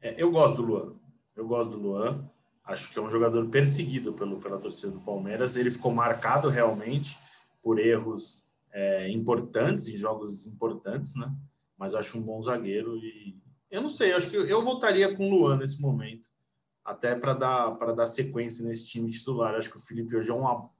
É, 0.00 0.14
eu 0.16 0.30
gosto 0.30 0.56
do 0.56 0.62
Luan. 0.62 0.94
Eu 1.34 1.48
gosto 1.48 1.70
do 1.72 1.78
Luan. 1.78 2.30
Acho 2.64 2.92
que 2.92 2.98
é 2.98 3.02
um 3.02 3.10
jogador 3.10 3.48
perseguido 3.48 4.12
pelo, 4.12 4.38
pela 4.38 4.58
torcida 4.58 4.92
do 4.92 5.00
Palmeiras. 5.00 5.56
Ele 5.56 5.72
ficou 5.72 5.92
marcado 5.92 6.48
realmente 6.48 7.18
por 7.60 7.78
erros 7.78 8.43
é, 8.74 9.08
importantes, 9.08 9.86
em 9.86 9.96
jogos 9.96 10.46
importantes, 10.46 11.14
né? 11.14 11.32
Mas 11.78 11.94
acho 11.94 12.18
um 12.18 12.22
bom 12.22 12.42
zagueiro 12.42 12.98
e 12.98 13.38
eu 13.70 13.80
não 13.80 13.88
sei, 13.88 14.12
acho 14.12 14.28
que 14.30 14.36
eu 14.36 14.62
voltaria 14.62 15.16
com 15.16 15.26
o 15.26 15.30
Luan 15.30 15.56
nesse 15.56 15.80
momento, 15.80 16.28
até 16.84 17.14
para 17.14 17.34
dar 17.34 17.70
para 17.72 17.92
dar 17.92 18.06
sequência 18.06 18.64
nesse 18.64 18.86
time 18.86 19.10
titular. 19.10 19.54
Acho 19.54 19.70
que 19.70 19.76
o 19.76 19.80
Felipe 19.80 20.16
hoje 20.16 20.30
é 20.30 20.34
uma 20.34 20.70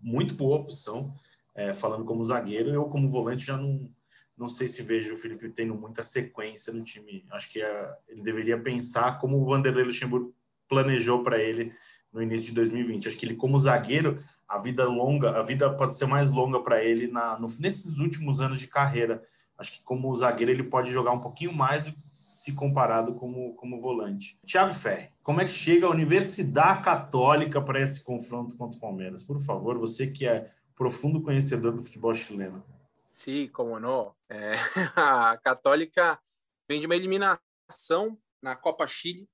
muito 0.00 0.34
boa 0.34 0.58
opção, 0.58 1.14
é, 1.54 1.72
falando 1.72 2.04
como 2.04 2.24
zagueiro. 2.24 2.70
Eu 2.70 2.84
como 2.86 3.08
volante 3.08 3.46
já 3.46 3.56
não 3.56 3.90
não 4.36 4.48
sei 4.48 4.66
se 4.66 4.82
vejo 4.82 5.14
o 5.14 5.16
Felipe 5.16 5.48
tendo 5.50 5.74
muita 5.76 6.02
sequência 6.02 6.72
no 6.72 6.82
time. 6.82 7.24
Acho 7.30 7.50
que 7.52 7.62
é, 7.62 7.96
ele 8.08 8.22
deveria 8.22 8.60
pensar 8.60 9.20
como 9.20 9.40
o 9.40 9.44
Vanderlei 9.44 9.84
Luxemburgo 9.84 10.34
planejou 10.68 11.22
para 11.22 11.40
ele 11.40 11.72
no 12.14 12.22
início 12.22 12.48
de 12.48 12.54
2020. 12.54 13.08
Acho 13.08 13.18
que 13.18 13.26
ele, 13.26 13.34
como 13.34 13.58
zagueiro, 13.58 14.16
a 14.48 14.56
vida 14.56 14.84
longa, 14.84 15.30
a 15.30 15.42
vida 15.42 15.68
pode 15.74 15.96
ser 15.96 16.06
mais 16.06 16.30
longa 16.30 16.60
para 16.60 16.82
ele 16.82 17.08
na, 17.08 17.36
no, 17.38 17.48
nesses 17.60 17.98
últimos 17.98 18.40
anos 18.40 18.60
de 18.60 18.68
carreira. 18.68 19.20
Acho 19.58 19.72
que 19.72 19.82
como 19.82 20.14
zagueiro 20.14 20.52
ele 20.52 20.62
pode 20.62 20.90
jogar 20.90 21.10
um 21.10 21.20
pouquinho 21.20 21.52
mais 21.52 21.92
se 22.12 22.54
comparado 22.54 23.14
como, 23.16 23.54
como 23.54 23.80
volante. 23.80 24.38
Thiago 24.46 24.72
Ferri, 24.72 25.10
como 25.22 25.40
é 25.40 25.44
que 25.44 25.50
chega 25.50 25.86
a 25.86 25.90
Universidade 25.90 26.82
Católica 26.82 27.60
para 27.60 27.80
esse 27.80 28.02
confronto 28.02 28.56
contra 28.56 28.78
o 28.78 28.80
Palmeiras? 28.80 29.22
Por 29.22 29.40
favor, 29.40 29.78
você 29.78 30.06
que 30.06 30.26
é 30.26 30.48
profundo 30.76 31.20
conhecedor 31.20 31.72
do 31.72 31.82
futebol 31.82 32.14
chileno. 32.14 32.64
Sim, 33.10 33.48
como 33.52 33.78
não. 33.78 34.12
É, 34.28 34.54
a 34.96 35.36
Católica 35.38 36.18
vem 36.68 36.80
de 36.80 36.86
uma 36.86 36.96
eliminação 36.96 38.18
na 38.42 38.56
Copa 38.56 38.86
Chile 38.86 39.28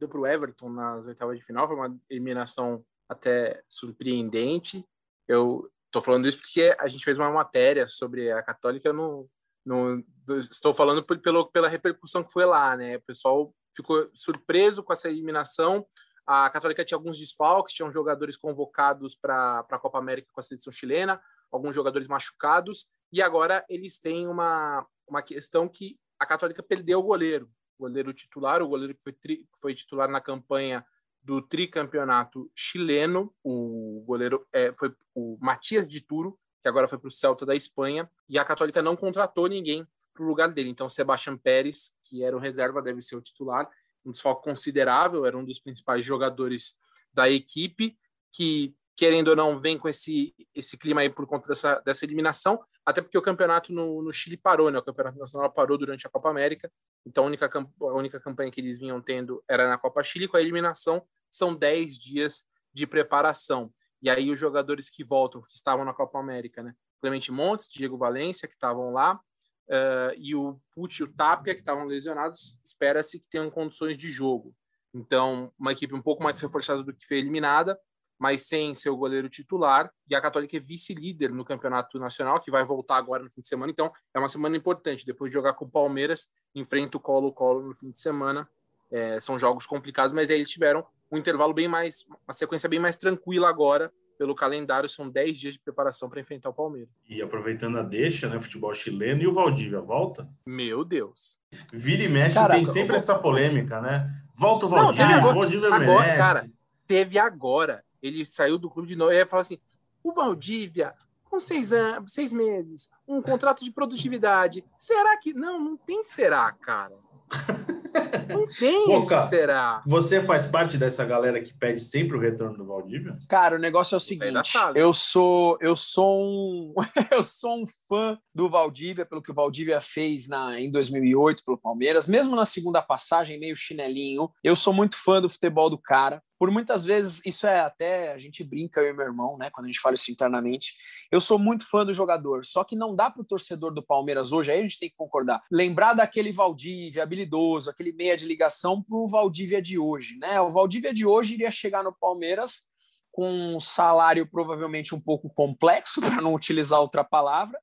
deu 0.00 0.08
para 0.08 0.18
o 0.18 0.26
Everton 0.26 0.70
nas 0.70 1.06
oitavas 1.06 1.38
de 1.38 1.44
final, 1.44 1.68
foi 1.68 1.76
uma 1.76 1.96
eliminação 2.08 2.84
até 3.08 3.62
surpreendente. 3.68 4.84
Eu 5.28 5.70
estou 5.86 6.00
falando 6.00 6.26
isso 6.26 6.38
porque 6.38 6.74
a 6.78 6.88
gente 6.88 7.04
fez 7.04 7.18
uma 7.18 7.30
matéria 7.30 7.86
sobre 7.86 8.32
a 8.32 8.42
Católica 8.42 8.92
no, 8.92 9.28
no 9.64 10.02
estou 10.38 10.72
falando 10.72 11.04
pelo, 11.04 11.46
pela 11.50 11.68
repercussão 11.68 12.24
que 12.24 12.32
foi 12.32 12.46
lá, 12.46 12.76
né? 12.76 12.96
O 12.96 13.02
pessoal 13.02 13.54
ficou 13.76 14.08
surpreso 14.14 14.82
com 14.82 14.92
essa 14.92 15.08
eliminação. 15.08 15.86
A 16.26 16.48
Católica 16.48 16.84
tinha 16.84 16.96
alguns 16.96 17.18
desfalques, 17.18 17.74
tinham 17.74 17.92
jogadores 17.92 18.36
convocados 18.36 19.14
para 19.14 19.66
a 19.68 19.78
Copa 19.78 19.98
América 19.98 20.30
com 20.32 20.40
a 20.40 20.44
seleção 20.44 20.72
chilena, 20.72 21.20
alguns 21.50 21.74
jogadores 21.74 22.06
machucados, 22.06 22.88
e 23.12 23.20
agora 23.20 23.64
eles 23.68 23.98
têm 23.98 24.28
uma, 24.28 24.86
uma 25.08 25.22
questão 25.22 25.68
que 25.68 25.98
a 26.18 26.24
Católica 26.24 26.62
perdeu 26.62 27.00
o 27.00 27.02
goleiro, 27.02 27.50
goleiro 27.80 28.12
titular, 28.12 28.62
o 28.62 28.68
goleiro 28.68 28.94
que 28.94 29.02
foi, 29.02 29.12
tri, 29.12 29.48
foi 29.60 29.74
titular 29.74 30.08
na 30.08 30.20
campanha 30.20 30.84
do 31.22 31.42
tricampeonato 31.42 32.50
chileno, 32.54 33.34
o 33.42 34.02
goleiro 34.06 34.46
é, 34.52 34.72
foi 34.72 34.94
o 35.14 35.36
Matias 35.40 35.88
de 35.88 36.00
Turo, 36.00 36.38
que 36.62 36.68
agora 36.68 36.88
foi 36.88 36.98
para 36.98 37.08
o 37.08 37.10
Celta 37.10 37.44
da 37.44 37.54
Espanha, 37.54 38.10
e 38.28 38.38
a 38.38 38.44
Católica 38.44 38.82
não 38.82 38.96
contratou 38.96 39.46
ninguém 39.46 39.86
para 40.12 40.22
o 40.22 40.26
lugar 40.26 40.48
dele. 40.48 40.70
Então, 40.70 40.88
Sebastião 40.88 41.36
Pérez, 41.36 41.92
que 42.04 42.22
era 42.22 42.36
o 42.36 42.40
reserva, 42.40 42.82
deve 42.82 43.00
ser 43.02 43.16
o 43.16 43.20
titular, 43.20 43.68
um 44.04 44.12
desfalque 44.12 44.44
considerável, 44.44 45.26
era 45.26 45.36
um 45.36 45.44
dos 45.44 45.58
principais 45.58 46.04
jogadores 46.04 46.76
da 47.12 47.28
equipe, 47.30 47.98
que, 48.32 48.74
querendo 48.96 49.28
ou 49.28 49.36
não, 49.36 49.58
vem 49.58 49.78
com 49.78 49.88
esse, 49.88 50.34
esse 50.54 50.76
clima 50.76 51.00
aí 51.00 51.08
por 51.08 51.26
conta 51.26 51.48
dessa, 51.48 51.80
dessa 51.80 52.04
eliminação, 52.04 52.62
até 52.84 53.00
porque 53.00 53.16
o 53.16 53.22
campeonato 53.22 53.72
no, 53.72 54.02
no 54.02 54.12
Chile 54.12 54.36
parou, 54.36 54.70
né? 54.70 54.78
O 54.78 54.82
campeonato 54.82 55.18
nacional 55.18 55.50
parou 55.50 55.78
durante 55.78 56.06
a 56.06 56.10
Copa 56.10 56.28
América, 56.28 56.70
então 57.06 57.24
a 57.24 57.26
única, 57.26 57.48
a 57.48 57.94
única 57.94 58.20
campanha 58.20 58.50
que 58.50 58.60
eles 58.60 58.78
vinham 58.78 59.00
tendo 59.00 59.42
era 59.48 59.68
na 59.68 59.78
Copa 59.78 60.02
Chile, 60.02 60.28
com 60.28 60.36
a 60.36 60.40
eliminação 60.40 61.02
são 61.30 61.54
10 61.54 61.96
dias 61.96 62.44
de 62.72 62.86
preparação. 62.86 63.72
E 64.02 64.10
aí 64.10 64.30
os 64.30 64.38
jogadores 64.38 64.90
que 64.90 65.04
voltam, 65.04 65.42
que 65.42 65.54
estavam 65.54 65.84
na 65.84 65.94
Copa 65.94 66.18
América, 66.18 66.62
né? 66.62 66.74
Clemente 67.00 67.32
Montes, 67.32 67.68
Diego 67.68 67.96
Valência, 67.96 68.46
que 68.46 68.54
estavam 68.54 68.92
lá, 68.92 69.14
uh, 69.14 70.14
e 70.16 70.34
o 70.34 70.60
Pucci 70.74 71.02
e 71.02 71.04
o 71.04 71.12
Tapia, 71.12 71.54
que 71.54 71.60
estavam 71.60 71.84
lesionados, 71.84 72.58
espera-se 72.64 73.18
que 73.18 73.28
tenham 73.28 73.50
condições 73.50 73.96
de 73.96 74.10
jogo. 74.10 74.54
Então, 74.92 75.52
uma 75.58 75.72
equipe 75.72 75.94
um 75.94 76.02
pouco 76.02 76.22
mais 76.22 76.38
reforçada 76.40 76.82
do 76.82 76.92
que 76.92 77.06
foi 77.06 77.18
eliminada, 77.18 77.78
mas 78.20 78.42
sem 78.42 78.74
seu 78.74 78.94
goleiro 78.94 79.30
titular. 79.30 79.90
E 80.06 80.14
a 80.14 80.20
Católica 80.20 80.54
é 80.54 80.60
vice-líder 80.60 81.32
no 81.32 81.42
Campeonato 81.42 81.98
Nacional, 81.98 82.38
que 82.38 82.50
vai 82.50 82.62
voltar 82.62 82.98
agora 82.98 83.22
no 83.22 83.30
fim 83.30 83.40
de 83.40 83.48
semana. 83.48 83.72
Então, 83.72 83.90
é 84.12 84.18
uma 84.18 84.28
semana 84.28 84.54
importante. 84.54 85.06
Depois 85.06 85.30
de 85.30 85.34
jogar 85.34 85.54
com 85.54 85.64
o 85.64 85.70
Palmeiras, 85.70 86.28
enfrenta 86.54 86.98
o 86.98 87.00
Colo-Colo 87.00 87.66
no 87.66 87.74
fim 87.74 87.90
de 87.90 87.98
semana. 87.98 88.46
É, 88.90 89.18
são 89.18 89.38
jogos 89.38 89.64
complicados, 89.64 90.12
mas 90.12 90.28
aí 90.28 90.36
eles 90.36 90.50
tiveram 90.50 90.84
um 91.10 91.16
intervalo 91.16 91.54
bem 91.54 91.66
mais, 91.66 92.04
uma 92.26 92.34
sequência 92.34 92.68
bem 92.68 92.78
mais 92.78 92.98
tranquila 92.98 93.48
agora, 93.48 93.90
pelo 94.18 94.34
calendário, 94.34 94.86
são 94.86 95.08
10 95.08 95.38
dias 95.38 95.54
de 95.54 95.60
preparação 95.60 96.10
para 96.10 96.20
enfrentar 96.20 96.50
o 96.50 96.52
Palmeiras. 96.52 96.90
E 97.08 97.22
aproveitando 97.22 97.78
a 97.78 97.82
deixa, 97.82 98.28
né? 98.28 98.38
Futebol 98.38 98.74
chileno 98.74 99.22
e 99.22 99.26
o 99.26 99.32
Valdívia, 99.32 99.80
volta? 99.80 100.28
Meu 100.44 100.84
Deus. 100.84 101.38
Vira 101.72 102.02
e 102.02 102.08
mexe, 102.08 102.34
Caraca, 102.34 102.54
tem 102.54 102.66
sempre 102.66 102.96
essa 102.96 103.18
polêmica, 103.18 103.80
né? 103.80 104.14
Volta 104.34 104.66
o 104.66 104.68
Valdívia, 104.68 105.06
Não, 105.06 105.14
agora, 105.14 105.32
o 105.32 105.38
Valdívia 105.38 105.68
agora, 105.68 105.86
merece. 105.86 106.18
Cara, 106.18 106.44
teve 106.86 107.18
agora. 107.18 107.82
Ele 108.02 108.24
saiu 108.24 108.58
do 108.58 108.70
clube 108.70 108.88
de 108.88 108.96
novo 108.96 109.12
e 109.12 109.16
ia 109.16 109.26
falar 109.26 109.42
assim: 109.42 109.58
o 110.02 110.12
Valdívia, 110.12 110.94
com 111.24 111.38
seis, 111.38 111.72
anos, 111.72 112.12
seis 112.12 112.32
meses, 112.32 112.88
um 113.06 113.22
contrato 113.22 113.64
de 113.64 113.70
produtividade. 113.70 114.64
Será 114.78 115.16
que. 115.18 115.32
Não, 115.32 115.60
não 115.60 115.76
tem 115.76 116.02
será, 116.02 116.50
cara. 116.52 116.96
Não 118.28 118.46
tem 118.46 118.86
Boca, 118.86 119.22
será? 119.22 119.82
Você 119.86 120.20
faz 120.20 120.46
parte 120.46 120.78
dessa 120.78 121.04
galera 121.04 121.40
que 121.40 121.52
pede 121.56 121.80
sempre 121.80 122.16
o 122.16 122.20
retorno 122.20 122.56
do 122.56 122.66
Valdívia? 122.66 123.18
Cara, 123.28 123.56
o 123.56 123.58
negócio 123.58 123.94
é 123.94 123.98
o 123.98 124.00
seguinte, 124.00 124.52
eu 124.74 124.92
sou 124.92 125.58
eu 125.60 125.74
sou 125.74 126.22
um 126.22 126.74
eu 127.10 127.22
sou 127.24 127.62
um 127.62 127.64
fã 127.88 128.18
do 128.34 128.48
Valdívia 128.48 129.04
pelo 129.04 129.22
que 129.22 129.30
o 129.30 129.34
Valdívia 129.34 129.80
fez 129.80 130.28
na 130.28 130.60
em 130.60 130.70
2008 130.70 131.44
pelo 131.44 131.58
Palmeiras, 131.58 132.06
mesmo 132.06 132.36
na 132.36 132.44
segunda 132.44 132.80
passagem 132.80 133.38
meio 133.38 133.56
chinelinho. 133.56 134.30
Eu 134.42 134.54
sou 134.54 134.72
muito 134.72 134.96
fã 134.96 135.20
do 135.20 135.28
futebol 135.28 135.68
do 135.68 135.78
cara 135.78 136.22
por 136.40 136.50
muitas 136.50 136.86
vezes, 136.86 137.20
isso 137.26 137.46
é 137.46 137.60
até, 137.60 138.14
a 138.14 138.18
gente 138.18 138.42
brinca, 138.42 138.80
eu 138.80 138.88
e 138.88 138.92
meu 138.94 139.04
irmão, 139.04 139.36
né, 139.36 139.50
quando 139.50 139.66
a 139.66 139.68
gente 139.68 139.78
fala 139.78 139.94
isso 139.94 140.10
internamente, 140.10 140.72
eu 141.12 141.20
sou 141.20 141.38
muito 141.38 141.68
fã 141.68 141.84
do 141.84 141.92
jogador, 141.92 142.46
só 142.46 142.64
que 142.64 142.74
não 142.74 142.96
dá 142.96 143.10
para 143.10 143.20
o 143.20 143.26
torcedor 143.26 143.74
do 143.74 143.82
Palmeiras 143.82 144.32
hoje, 144.32 144.50
aí 144.50 144.58
a 144.58 144.62
gente 144.62 144.78
tem 144.78 144.88
que 144.88 144.96
concordar, 144.96 145.42
lembrar 145.52 145.92
daquele 145.92 146.32
Valdívia 146.32 147.02
habilidoso, 147.02 147.68
aquele 147.68 147.92
meia 147.92 148.16
de 148.16 148.24
ligação 148.24 148.82
para 148.82 148.96
o 148.96 149.06
Valdívia 149.06 149.60
de 149.60 149.78
hoje, 149.78 150.16
né, 150.16 150.40
o 150.40 150.50
Valdívia 150.50 150.94
de 150.94 151.04
hoje 151.04 151.34
iria 151.34 151.50
chegar 151.50 151.84
no 151.84 151.92
Palmeiras 151.92 152.70
com 153.12 153.28
um 153.28 153.60
salário 153.60 154.26
provavelmente 154.26 154.94
um 154.94 155.00
pouco 155.00 155.28
complexo, 155.28 156.00
para 156.00 156.22
não 156.22 156.32
utilizar 156.32 156.80
outra 156.80 157.04
palavra, 157.04 157.60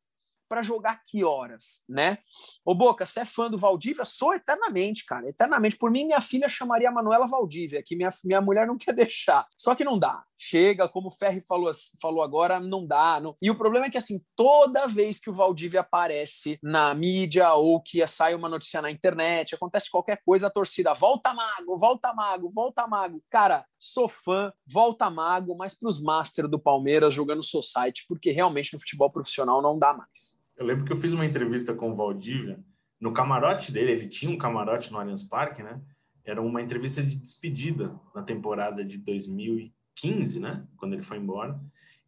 para 0.48 0.64
jogar 0.64 1.04
que 1.06 1.24
horas, 1.24 1.84
né? 1.88 2.20
Ô 2.66 2.74
Boca, 2.74 3.06
você 3.06 3.22
é 3.22 3.26
fã 3.26 3.50
do 3.50 3.58
Valdívia? 3.58 4.06
Sou 4.06 4.34
eternamente, 4.34 5.06
cara, 5.06 5.28
eternamente. 5.28 5.78
Por 5.78 5.92
mim, 5.92 6.06
minha 6.06 6.22
filha 6.22 6.50
chamaria 6.50 6.92
Manuela 6.92 7.28
Valdívia, 7.28 7.84
que 7.84 7.96
minha, 7.96 8.10
minha 8.24 8.42
mulher 8.42 8.68
não 8.68 8.78
quer 8.80 8.94
deixar. 8.94 9.46
Só 9.56 9.76
que 9.76 9.84
não 9.84 9.98
dá. 9.98 10.24
Chega, 10.38 10.88
como 10.88 11.08
o 11.08 11.12
Ferri 11.12 11.42
falou, 11.42 11.72
falou 12.00 12.22
agora, 12.22 12.60
não 12.60 12.86
dá. 12.86 13.20
Não... 13.20 13.36
E 13.42 13.50
o 13.50 13.56
problema 13.56 13.88
é 13.88 13.90
que, 13.90 13.98
assim, 13.98 14.22
toda 14.36 14.88
vez 14.88 15.20
que 15.20 15.30
o 15.30 15.34
Valdívia 15.34 15.82
aparece 15.82 16.60
na 16.62 16.94
mídia 16.94 17.54
ou 17.54 17.82
que 17.82 18.06
sai 18.08 18.36
uma 18.36 18.48
notícia 18.48 18.82
na 18.82 18.92
internet, 18.92 19.56
acontece 19.56 19.90
qualquer 19.90 20.22
coisa, 20.24 20.48
a 20.48 20.52
torcida 20.52 20.94
volta 20.94 21.34
mago, 21.34 21.78
volta 21.78 22.14
mago, 22.14 22.52
volta 22.52 22.88
mago. 22.88 23.24
Cara, 23.30 23.66
sou 23.80 24.08
fã, 24.08 24.54
volta 24.66 25.10
mago, 25.10 25.56
mas 25.58 25.74
para 25.74 25.90
os 25.90 26.02
Master 26.02 26.48
do 26.48 26.60
Palmeiras 26.60 27.14
jogando 27.14 27.44
Society, 27.44 28.06
porque 28.08 28.32
realmente 28.32 28.74
no 28.74 28.80
futebol 28.80 29.12
profissional 29.12 29.62
não 29.62 29.78
dá 29.78 29.94
mais. 29.94 30.37
Eu 30.58 30.66
lembro 30.66 30.84
que 30.84 30.92
eu 30.92 30.98
fiz 30.98 31.14
uma 31.14 31.26
entrevista 31.26 31.74
com 31.74 31.92
o 31.92 31.96
Valdívia, 31.96 32.60
no 33.00 33.14
camarote 33.14 33.72
dele, 33.72 33.92
ele 33.92 34.08
tinha 34.08 34.32
um 34.32 34.38
camarote 34.38 34.92
no 34.92 34.98
Allianz 34.98 35.24
Parque, 35.24 35.62
né? 35.62 35.80
Era 36.26 36.42
uma 36.42 36.62
entrevista 36.62 37.02
de 37.04 37.16
despedida 37.16 37.98
na 38.14 38.24
temporada 38.24 38.84
de 38.84 38.98
2015, 38.98 40.40
né? 40.40 40.68
Quando 40.76 40.94
ele 40.94 41.04
foi 41.04 41.18
embora. 41.18 41.60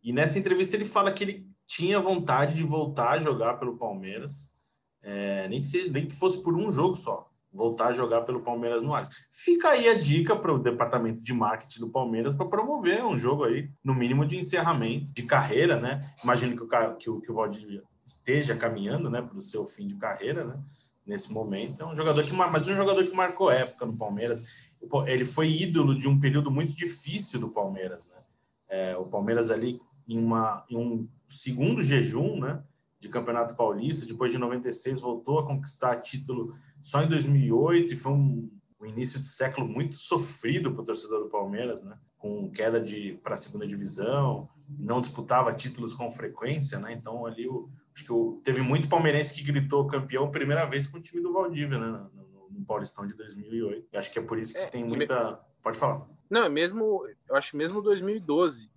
E 0.03 0.12
nessa 0.12 0.39
entrevista 0.39 0.75
ele 0.75 0.85
fala 0.85 1.12
que 1.12 1.23
ele 1.23 1.47
tinha 1.67 1.99
vontade 1.99 2.55
de 2.55 2.63
voltar 2.63 3.12
a 3.12 3.19
jogar 3.19 3.55
pelo 3.55 3.77
Palmeiras, 3.77 4.55
é, 5.01 5.47
nem, 5.47 5.62
que 5.62 5.67
seja, 5.67 5.91
nem 5.91 6.07
que 6.07 6.15
fosse 6.15 6.41
por 6.41 6.55
um 6.55 6.71
jogo 6.71 6.95
só, 6.95 7.29
voltar 7.53 7.89
a 7.89 7.91
jogar 7.91 8.21
pelo 8.21 8.41
Palmeiras 8.41 8.81
no 8.81 8.95
Allianz. 8.95 9.27
Fica 9.31 9.69
aí 9.69 9.88
a 9.88 9.93
dica 9.93 10.35
para 10.35 10.51
o 10.51 10.57
departamento 10.57 11.21
de 11.21 11.33
marketing 11.33 11.81
do 11.81 11.91
Palmeiras 11.91 12.35
para 12.35 12.47
promover 12.47 13.05
um 13.05 13.15
jogo 13.15 13.43
aí, 13.43 13.69
no 13.83 13.93
mínimo 13.93 14.25
de 14.25 14.38
encerramento 14.38 15.13
de 15.13 15.21
carreira, 15.23 15.79
né? 15.79 15.99
Imagino 16.23 16.55
que 16.55 16.63
o, 16.63 16.95
que 16.97 17.09
o, 17.09 17.21
que 17.21 17.31
o 17.31 17.35
Valdívia 17.35 17.83
esteja 18.10 18.56
caminhando 18.56 19.10
né, 19.10 19.22
para 19.22 19.38
o 19.38 19.41
seu 19.41 19.65
fim 19.65 19.86
de 19.86 19.95
carreira, 19.95 20.43
né, 20.43 20.60
nesse 21.06 21.32
momento. 21.32 21.82
É 21.82 21.86
um 21.86 21.95
jogador 21.95 22.24
que, 22.26 22.34
mas 22.34 22.67
um 22.67 22.76
jogador 22.76 23.04
que 23.06 23.15
marcou 23.15 23.52
época 23.52 23.86
no 23.86 23.95
Palmeiras. 23.95 24.69
Ele 25.06 25.26
foi 25.26 25.50
ídolo 25.52 25.98
de 25.98 26.08
um 26.08 26.19
período 26.19 26.50
muito 26.50 26.76
difícil 26.76 27.39
do 27.39 27.50
Palmeiras. 27.50 28.08
Né? 28.08 28.22
É, 28.69 28.98
o 28.98 29.06
Palmeiras 29.06 29.52
ali 29.52 29.80
em, 30.08 30.17
uma, 30.17 30.65
em 30.69 30.78
um 30.78 31.08
segundo 31.28 31.84
jejum 31.84 32.39
né, 32.39 32.63
de 33.00 33.10
Campeonato 33.10 33.56
Paulista, 33.56 34.06
depois 34.06 34.32
de 34.32 34.38
96 34.38 35.02
voltou 35.02 35.39
a 35.39 35.45
conquistar 35.45 35.98
título 35.98 36.54
só 36.82 37.04
em 37.04 37.08
2008 37.08 37.93
e 37.93 37.98
foi 37.98 38.12
um, 38.13 38.50
um 38.82 38.86
início 38.86 39.19
de 39.19 39.28
século 39.28 39.67
muito 39.67 39.95
sofrido 39.95 40.72
para 40.72 40.82
o 40.82 40.86
torcedor 40.86 41.24
do 41.24 41.30
Palmeiras, 41.30 41.84
né? 41.84 41.98
com 42.17 42.52
queda 42.52 42.84
para 43.24 43.34
a 43.34 43.38
segunda 43.38 43.65
divisão, 43.65 44.50
não 44.78 45.02
disputava 45.02 45.54
títulos 45.54 45.93
com 45.93 46.12
frequência, 46.12 46.78
né? 46.78 46.93
Então 46.93 47.26
ali 47.26 47.48
o, 47.48 47.69
Acho 47.99 48.05
que 48.05 48.41
teve 48.43 48.62
muito 48.62 48.88
palmeirense 48.88 49.33
que 49.33 49.43
gritou 49.43 49.85
campeão 49.88 50.31
primeira 50.31 50.65
vez 50.65 50.88
com 50.88 50.97
o 50.97 51.01
time 51.01 51.21
do 51.21 51.33
Valdívia, 51.33 51.77
né? 51.77 52.09
No, 52.13 52.49
no 52.49 52.65
Paulistão 52.65 53.05
de 53.05 53.13
2008. 53.13 53.88
acho 53.97 54.12
que 54.12 54.19
é 54.19 54.21
por 54.21 54.38
isso 54.38 54.53
que 54.53 54.59
é, 54.59 54.67
tem 54.67 54.83
muita. 54.83 55.31
Me... 55.31 55.38
Pode 55.62 55.77
falar. 55.77 56.07
Não, 56.29 56.43
é 56.45 56.49
mesmo. 56.49 57.05
Eu 57.27 57.35
acho 57.35 57.57
mesmo 57.57 57.81
2012. 57.81 58.71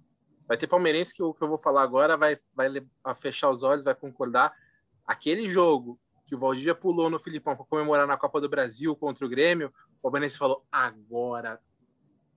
Vai 0.48 0.56
ter 0.56 0.66
palmeirense 0.66 1.14
que 1.14 1.22
o 1.22 1.32
que 1.32 1.42
eu 1.42 1.48
vou 1.48 1.58
falar 1.58 1.82
agora 1.82 2.16
vai, 2.16 2.36
vai 2.54 2.68
fechar 3.14 3.50
os 3.50 3.62
olhos, 3.62 3.84
vai 3.84 3.94
concordar. 3.94 4.52
Aquele 5.06 5.48
jogo 5.48 5.98
que 6.26 6.34
o 6.34 6.38
Valdívia 6.38 6.74
pulou 6.74 7.08
no 7.08 7.18
Filipão 7.18 7.54
para 7.54 7.64
comemorar 7.64 8.06
na 8.06 8.16
Copa 8.16 8.40
do 8.40 8.48
Brasil 8.48 8.96
contra 8.96 9.24
o 9.24 9.28
Grêmio, 9.28 9.72
o 9.98 10.02
palmeirense 10.02 10.36
falou: 10.36 10.66
agora 10.70 11.60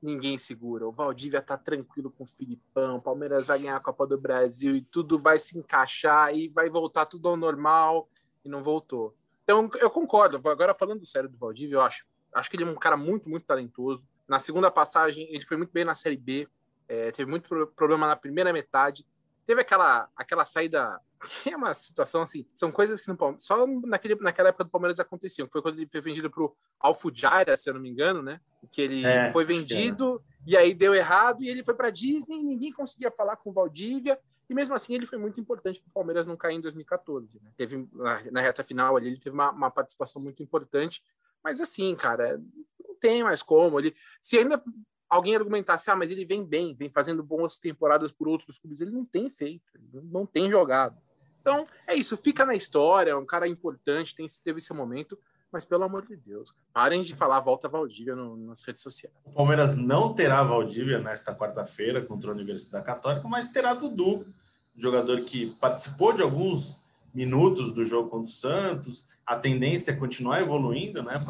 ninguém 0.05 0.37
segura. 0.37 0.87
O 0.87 0.91
Valdívia 0.91 1.41
tá 1.41 1.57
tranquilo 1.57 2.11
com 2.11 2.23
o 2.23 2.27
Filipão, 2.27 2.97
o 2.97 3.01
Palmeiras 3.01 3.45
vai 3.45 3.59
ganhar 3.59 3.75
a 3.75 3.83
Copa 3.83 4.05
do 4.05 4.17
Brasil 4.17 4.75
e 4.75 4.81
tudo 4.81 5.17
vai 5.17 5.39
se 5.39 5.57
encaixar 5.57 6.33
e 6.33 6.47
vai 6.47 6.69
voltar 6.69 7.05
tudo 7.05 7.27
ao 7.27 7.35
normal 7.35 8.07
e 8.43 8.49
não 8.49 8.63
voltou. 8.63 9.15
Então 9.43 9.69
eu 9.79 9.89
concordo. 9.89 10.37
Agora 10.47 10.73
falando 10.73 11.05
sério 11.05 11.27
do 11.27 11.37
Valdívia, 11.37 11.75
eu 11.75 11.81
acho, 11.81 12.05
acho 12.33 12.49
que 12.49 12.55
ele 12.55 12.63
é 12.63 12.67
um 12.67 12.75
cara 12.75 12.95
muito, 12.95 13.27
muito 13.27 13.45
talentoso. 13.45 14.07
Na 14.27 14.39
segunda 14.39 14.71
passagem, 14.71 15.27
ele 15.29 15.45
foi 15.45 15.57
muito 15.57 15.71
bem 15.71 15.83
na 15.83 15.95
Série 15.95 16.17
B, 16.17 16.47
é, 16.87 17.11
teve 17.11 17.29
muito 17.29 17.67
problema 17.75 18.07
na 18.07 18.15
primeira 18.15 18.53
metade. 18.53 19.05
Teve 19.45 19.61
aquela, 19.61 20.09
aquela 20.15 20.45
saída 20.45 20.99
é 21.45 21.55
uma 21.55 21.73
situação 21.73 22.21
assim, 22.21 22.45
são 22.53 22.71
coisas 22.71 23.01
que 23.01 23.07
no 23.07 23.35
só 23.37 23.65
naquele, 23.83 24.15
naquela 24.15 24.49
época 24.49 24.63
do 24.63 24.69
Palmeiras 24.69 24.99
aconteciam, 24.99 25.47
foi 25.51 25.61
quando 25.61 25.77
ele 25.79 25.87
foi 25.87 26.01
vendido 26.01 26.29
pro 26.29 26.55
Alfujaira, 26.79 27.55
se 27.57 27.69
eu 27.69 27.73
não 27.73 27.81
me 27.81 27.89
engano, 27.89 28.21
né? 28.21 28.39
Que 28.71 28.81
ele 28.81 29.05
é, 29.05 29.31
foi 29.31 29.45
vendido 29.45 30.21
e 30.45 30.55
aí 30.55 30.73
deu 30.73 30.93
errado 30.93 31.43
e 31.43 31.49
ele 31.49 31.63
foi 31.63 31.73
para 31.73 31.89
Disney 31.89 32.39
e 32.39 32.43
ninguém 32.43 32.71
conseguia 32.71 33.11
falar 33.11 33.35
com 33.37 33.49
o 33.49 33.53
Valdívia. 33.53 34.19
E 34.49 34.53
mesmo 34.53 34.75
assim 34.75 34.93
ele 34.93 35.07
foi 35.07 35.17
muito 35.17 35.39
importante 35.39 35.79
para 35.79 35.89
o 35.89 35.93
Palmeiras 35.93 36.27
não 36.27 36.37
cair 36.37 36.55
em 36.55 36.61
2014. 36.61 37.39
Né? 37.41 37.51
Teve 37.57 37.87
na, 37.93 38.31
na, 38.31 38.41
reta 38.41 38.63
final 38.63 38.95
ali, 38.95 39.07
ele 39.07 39.19
teve 39.19 39.33
uma, 39.33 39.51
uma 39.51 39.71
participação 39.71 40.21
muito 40.21 40.43
importante. 40.43 41.03
Mas 41.43 41.59
assim, 41.59 41.95
cara, 41.95 42.41
não 42.79 42.95
tem 42.95 43.23
mais 43.23 43.41
como. 43.41 43.79
Ele, 43.79 43.95
se 44.21 44.37
ainda 44.37 44.61
alguém 45.09 45.35
argumentasse, 45.35 45.89
ah, 45.89 45.95
mas 45.95 46.11
ele 46.11 46.25
vem 46.25 46.43
bem, 46.43 46.73
vem 46.73 46.89
fazendo 46.89 47.23
boas 47.23 47.57
temporadas 47.57 48.11
por 48.11 48.27
outros 48.27 48.59
clubes, 48.59 48.81
ele 48.81 48.91
não 48.91 49.05
tem 49.05 49.29
feito, 49.29 49.63
ele 49.75 50.01
não 50.03 50.25
tem 50.25 50.49
jogado. 50.49 50.99
Então, 51.45 51.63
é 51.85 51.93
isso, 51.93 52.17
fica 52.17 52.43
na 52.43 52.55
história, 52.55 53.11
é 53.11 53.15
um 53.15 53.25
cara 53.25 53.47
importante, 53.47 54.15
tem, 54.15 54.25
teve 54.43 54.57
esse 54.57 54.73
momento, 54.73 55.15
mas 55.51 55.63
pelo 55.63 55.83
amor 55.83 56.03
de 56.03 56.15
Deus, 56.15 56.51
parem 56.73 57.03
de 57.03 57.13
falar 57.13 57.39
volta 57.39 57.69
Valdívia 57.69 58.15
no, 58.15 58.35
nas 58.35 58.63
redes 58.63 58.81
sociais. 58.81 59.15
O 59.23 59.31
Palmeiras 59.31 59.75
não 59.75 60.11
terá 60.11 60.41
Valdívia 60.41 60.97
nesta 60.97 61.35
quarta-feira 61.35 62.01
contra 62.01 62.31
a 62.31 62.33
Universidade 62.33 62.83
Católica, 62.83 63.27
mas 63.27 63.49
terá 63.49 63.75
Dudu, 63.75 64.25
jogador 64.75 65.21
que 65.21 65.51
participou 65.61 66.13
de 66.13 66.23
alguns 66.23 66.83
minutos 67.13 67.71
do 67.71 67.85
jogo 67.85 68.09
contra 68.09 68.25
o 68.25 68.33
Santos. 68.33 69.07
A 69.23 69.37
tendência 69.37 69.91
é 69.91 69.95
continuar 69.95 70.41
evoluindo, 70.41 71.03
né, 71.03 71.23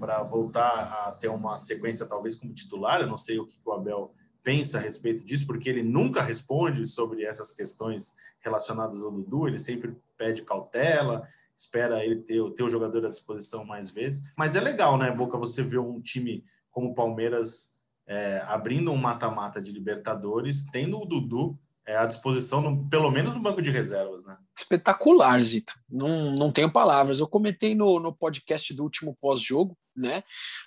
para 0.00 0.22
voltar 0.24 1.06
a 1.06 1.12
ter 1.12 1.28
uma 1.28 1.58
sequência 1.58 2.06
talvez 2.06 2.34
como 2.34 2.52
titular. 2.52 3.00
Eu 3.00 3.06
não 3.06 3.16
sei 3.16 3.38
o 3.38 3.46
que 3.46 3.56
o 3.64 3.72
Abel 3.72 4.12
pensa 4.44 4.78
a 4.78 4.80
respeito 4.80 5.24
disso, 5.24 5.46
porque 5.46 5.68
ele 5.68 5.82
nunca 5.82 6.22
responde 6.22 6.86
sobre 6.86 7.24
essas 7.24 7.50
questões 7.50 8.14
relacionadas 8.40 9.02
ao 9.02 9.10
Dudu, 9.10 9.48
ele 9.48 9.58
sempre 9.58 9.96
pede 10.18 10.42
cautela, 10.42 11.26
espera 11.56 12.04
ele 12.04 12.16
ter, 12.16 12.42
ter 12.52 12.62
o 12.62 12.68
jogador 12.68 13.06
à 13.06 13.10
disposição 13.10 13.64
mais 13.64 13.90
vezes. 13.90 14.22
Mas 14.36 14.54
é 14.54 14.60
legal, 14.60 14.98
né, 14.98 15.10
Boca, 15.10 15.38
você 15.38 15.62
ver 15.62 15.78
um 15.78 16.00
time 16.00 16.44
como 16.70 16.90
o 16.90 16.94
Palmeiras 16.94 17.80
é, 18.06 18.38
abrindo 18.46 18.92
um 18.92 18.96
mata-mata 18.96 19.62
de 19.62 19.72
Libertadores, 19.72 20.66
tendo 20.70 21.00
o 21.00 21.06
Dudu 21.06 21.58
é, 21.86 21.96
à 21.96 22.04
disposição, 22.04 22.60
no, 22.60 22.88
pelo 22.88 23.10
menos 23.10 23.34
no 23.34 23.42
banco 23.42 23.62
de 23.62 23.70
reservas, 23.70 24.24
né? 24.24 24.36
Espetacular, 24.56 25.40
Zito. 25.40 25.74
Não, 25.88 26.34
não 26.34 26.50
tenho 26.50 26.70
palavras. 26.70 27.18
Eu 27.18 27.28
comentei 27.28 27.74
no, 27.74 27.98
no 27.98 28.12
podcast 28.12 28.72
do 28.74 28.82
último 28.82 29.16
pós-jogo 29.20 29.76
né, 29.96 30.22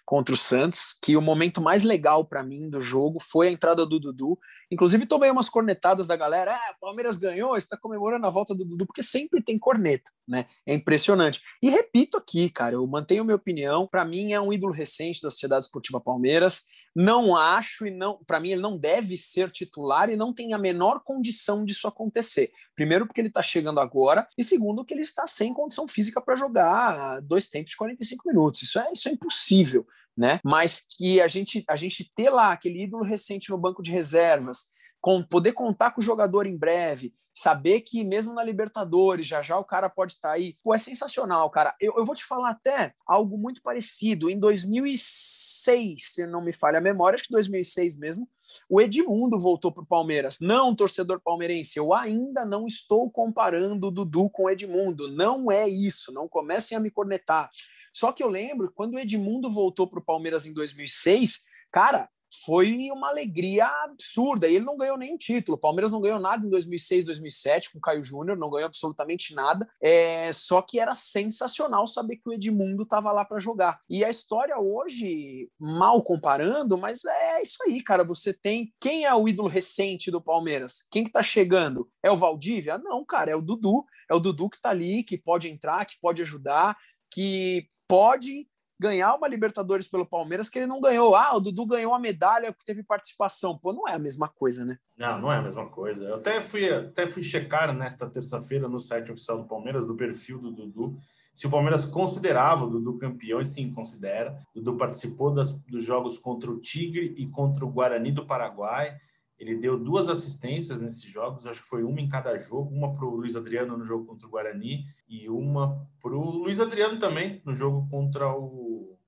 contra 0.06 0.34
o 0.34 0.38
Santos, 0.38 0.98
que 1.02 1.18
o 1.18 1.22
momento 1.22 1.62
mais 1.62 1.84
legal 1.84 2.26
para 2.26 2.44
mim 2.44 2.70
do 2.70 2.80
jogo 2.80 3.20
foi 3.20 3.48
a 3.48 3.52
entrada 3.52 3.86
do 3.86 4.00
Dudu. 4.00 4.38
Inclusive, 4.72 5.06
tomei 5.06 5.30
umas 5.30 5.50
cornetadas 5.50 6.08
da 6.08 6.16
galera. 6.16 6.54
Ah, 6.54 6.76
Palmeiras 6.80 7.18
ganhou, 7.18 7.56
está 7.58 7.78
comemorando 7.78 8.26
a 8.26 8.30
volta 8.30 8.56
do 8.56 8.66
Dudu, 8.66 8.86
porque 8.86 9.04
sempre 9.04 9.42
tem 9.42 9.60
corneta, 9.60 10.10
né? 10.28 10.46
É 10.66 10.74
impressionante. 10.74 11.42
E 11.62 11.70
repito 11.70 12.18
aqui, 12.18 12.50
cara, 12.50 12.76
eu 12.76 12.88
mantenho 12.88 13.26
minha 13.26 13.36
opinião. 13.36 13.88
Para 13.88 14.06
mim, 14.06 14.34
é 14.34 14.40
um 14.40 14.54
ídolo 14.54 14.74
recente 14.74 15.22
da 15.22 15.32
Sociedade 15.32 15.66
Esportiva 15.66 16.00
Palmeiras. 16.00 16.64
Não 17.00 17.36
acho 17.36 17.86
e 17.86 17.92
não, 17.92 18.18
para 18.26 18.40
mim, 18.40 18.50
ele 18.50 18.62
não 18.62 18.76
deve 18.76 19.16
ser 19.18 19.52
titular 19.52 20.10
e 20.10 20.16
não 20.16 20.34
tem 20.34 20.54
a 20.54 20.58
menor 20.58 21.02
condição 21.04 21.64
disso 21.64 21.88
acontecer. 21.88 22.52
Primeiro, 22.76 23.06
porque 23.06 23.22
ele 23.22 23.28
está 23.28 23.42
chegando 23.42 23.80
agora, 23.80 24.28
e 24.36 24.44
segundo, 24.44 24.84
que 24.84 24.96
ele 24.96 25.02
está 25.02 25.28
sem 25.28 25.54
condição 25.54 25.88
física 25.88 26.20
para 26.20 26.36
jogar 26.36 27.22
dois 27.22 27.50
tempos 27.50 27.72
de 27.72 27.78
45 27.78 28.28
minutos. 28.28 28.64
Isso 28.64 28.80
é, 28.80 28.92
isso 28.92 29.08
é 29.10 29.12
impossível, 29.18 29.86
né? 30.16 30.40
Mas 30.44 30.82
que 30.82 31.20
a 31.20 31.28
gente, 31.28 31.64
a 31.68 31.76
gente 31.76 32.12
ter 32.16 32.30
lá 32.30 32.52
aquele 32.52 32.84
ídolo 32.84 33.04
recente 33.04 33.50
no 33.50 33.58
banco 33.58 33.84
de 33.84 33.92
reservas, 33.92 34.68
com 35.02 35.24
poder 35.24 35.54
contar 35.54 35.92
com 35.92 36.02
o 36.02 36.04
jogador 36.04 36.46
em 36.46 36.58
breve, 36.58 37.14
saber 37.38 37.82
que 37.82 38.04
mesmo 38.04 38.34
na 38.34 38.44
Libertadores, 38.44 39.28
já 39.28 39.44
já 39.44 39.60
o 39.60 39.64
cara 39.64 39.88
pode 39.88 40.14
estar 40.14 40.30
tá 40.30 40.34
aí, 40.34 40.58
pô, 40.64 40.74
é 40.74 40.80
sensacional, 40.80 41.48
cara. 41.52 41.76
Eu, 41.80 41.94
eu 41.96 42.04
vou 42.04 42.16
te 42.16 42.26
falar 42.26 42.50
até 42.50 42.96
algo 43.06 43.38
muito 43.38 43.62
parecido. 43.62 44.28
Em 44.28 44.40
2006, 44.40 46.14
se 46.14 46.26
não 46.26 46.42
me 46.42 46.52
falha 46.52 46.80
a 46.80 46.82
memória, 46.82 47.16
acho 47.16 47.26
que 47.26 47.32
2006 47.32 47.96
mesmo, 48.00 48.28
o 48.68 48.82
Edmundo 48.82 49.38
voltou 49.38 49.72
para 49.72 49.84
o 49.84 49.86
Palmeiras. 49.86 50.40
Não, 50.42 50.76
torcedor 50.76 51.22
palmeirense, 51.24 51.78
eu 51.78 51.94
ainda 51.94 52.44
não 52.44 52.66
estou 52.66 53.08
comparando 53.12 53.88
o 53.88 53.92
Dudu 53.92 54.32
com 54.32 54.46
o 54.46 54.50
Edmundo. 54.50 55.08
Não 55.08 55.52
é 55.52 55.70
isso, 55.70 56.12
não 56.12 56.28
comecem 56.28 56.76
a 56.76 56.82
me 56.82 56.90
cornetar. 56.90 57.52
Só 57.94 58.12
que 58.12 58.24
eu 58.24 58.30
lembro, 58.30 58.72
quando 58.74 58.96
o 58.96 59.00
Edmundo 59.00 59.52
voltou 59.52 59.88
para 59.88 60.00
o 60.00 60.04
Palmeiras 60.04 60.48
em 60.48 60.54
2006, 60.54 61.44
cara, 61.72 62.10
foi 62.46 62.90
uma 62.92 63.10
alegria 63.10 63.66
absurda. 63.84 64.48
E 64.48 64.56
ele 64.56 64.66
não 64.66 64.78
ganhou 64.78 64.98
nenhum 64.98 65.18
título. 65.18 65.58
O 65.58 65.60
Palmeiras 65.60 65.92
não 65.92 66.02
ganhou 66.02 66.20
nada 66.20 66.46
em 66.46 66.50
2006, 66.50 67.06
2007 67.06 67.72
com 67.72 67.78
o 67.78 67.82
Caio 67.82 68.04
Júnior, 68.04 68.38
não 68.38 68.50
ganhou 68.50 68.66
absolutamente 68.66 69.34
nada. 69.34 69.68
É, 69.82 70.32
só 70.34 70.62
que 70.62 70.80
era 70.80 70.96
sensacional 70.96 71.88
saber 71.88 72.18
que 72.18 72.30
o 72.30 72.34
Edmundo 72.34 72.84
estava 72.84 73.12
lá 73.12 73.24
para 73.24 73.40
jogar. 73.40 73.80
E 73.90 74.04
a 74.04 74.10
história 74.10 74.58
hoje, 74.60 75.50
mal 75.60 76.02
comparando, 76.02 76.78
mas 76.78 77.04
é 77.06 77.42
isso 77.42 77.58
aí, 77.66 77.82
cara. 77.82 78.04
Você 78.04 78.34
tem 78.34 78.74
quem 78.80 79.06
é 79.06 79.14
o 79.14 79.28
ídolo 79.28 79.48
recente 79.48 80.12
do 80.12 80.22
Palmeiras? 80.22 80.86
Quem 80.92 81.04
que 81.04 81.12
tá 81.12 81.24
chegando? 81.24 81.90
É 82.04 82.12
o 82.12 82.18
Valdívia? 82.18 82.78
Não, 82.78 83.06
cara, 83.06 83.32
é 83.32 83.36
o 83.36 83.42
Dudu. 83.42 83.86
É 84.10 84.14
o 84.14 84.20
Dudu 84.20 84.50
que 84.50 84.62
tá 84.62 84.70
ali, 84.70 85.04
que 85.04 85.18
pode 85.18 85.50
entrar, 85.50 85.86
que 85.86 86.00
pode 86.00 86.22
ajudar, 86.22 86.78
que 87.12 87.68
pode 87.88 88.48
ganhar 88.80 89.16
uma 89.16 89.28
Libertadores 89.28 89.88
pelo 89.88 90.06
Palmeiras 90.06 90.50
que 90.50 90.60
ele 90.60 90.68
não 90.68 90.80
ganhou. 90.80 91.16
Ah, 91.16 91.36
o 91.36 91.40
Dudu 91.40 91.66
ganhou 91.66 91.94
a 91.94 92.00
medalha 92.00 92.54
que 92.54 92.66
teve 92.66 92.84
participação. 92.84 93.58
Pô, 93.58 93.74
não 93.74 93.88
é 93.88 93.94
a 93.94 94.00
mesma 94.00 94.28
coisa, 94.28 94.64
né? 94.64 94.78
Não, 94.98 95.20
não 95.20 95.32
é 95.32 95.38
a 95.38 95.42
mesma 95.42 95.68
coisa. 95.68 96.06
Eu 96.06 96.16
até 96.16 96.42
fui, 96.42 96.70
até 96.70 97.10
fui 97.10 97.24
checar 97.24 97.74
nesta 97.74 98.10
terça-feira 98.10 98.68
no 98.68 98.80
site 98.80 99.12
oficial 99.12 99.40
do 99.40 99.48
Palmeiras, 99.48 99.88
do 99.88 99.96
perfil 99.96 100.40
do 100.40 100.52
Dudu, 100.52 100.98
se 101.38 101.46
o 101.46 101.52
Palmeiras 101.52 101.86
considerava 101.86 102.66
o 102.66 102.70
Dudu 102.70 102.98
campeão, 102.98 103.40
e 103.40 103.46
sim, 103.46 103.72
considera. 103.72 104.36
O 104.56 104.60
Dudu 104.60 104.76
participou 104.76 105.32
das, 105.32 105.56
dos 105.66 105.84
jogos 105.84 106.18
contra 106.18 106.50
o 106.50 106.60
Tigre 106.60 107.14
e 107.16 107.28
contra 107.28 107.64
o 107.64 107.70
Guarani 107.70 108.12
do 108.12 108.26
Paraguai. 108.26 108.98
Ele 109.38 109.56
deu 109.56 109.78
duas 109.78 110.10
assistências 110.10 110.82
nesses 110.82 111.04
jogos, 111.04 111.46
acho 111.46 111.62
que 111.62 111.70
foi 111.70 111.84
uma 111.84 112.02
em 112.02 112.10
cada 112.10 112.36
jogo, 112.38 112.74
uma 112.74 112.92
para 112.92 113.06
o 113.06 113.16
Luiz 113.16 113.36
Adriano 113.36 113.78
no 113.78 113.86
jogo 113.86 114.06
contra 114.06 114.26
o 114.26 114.32
Guarani 114.32 114.86
e 115.08 115.30
uma 115.30 115.88
para 116.02 116.16
o 116.16 116.38
Luiz 116.38 116.60
Adriano 116.60 116.98
também 116.98 117.40
no 117.46 117.54
jogo 117.54 117.88
contra 117.88 118.28
o. 118.36 118.67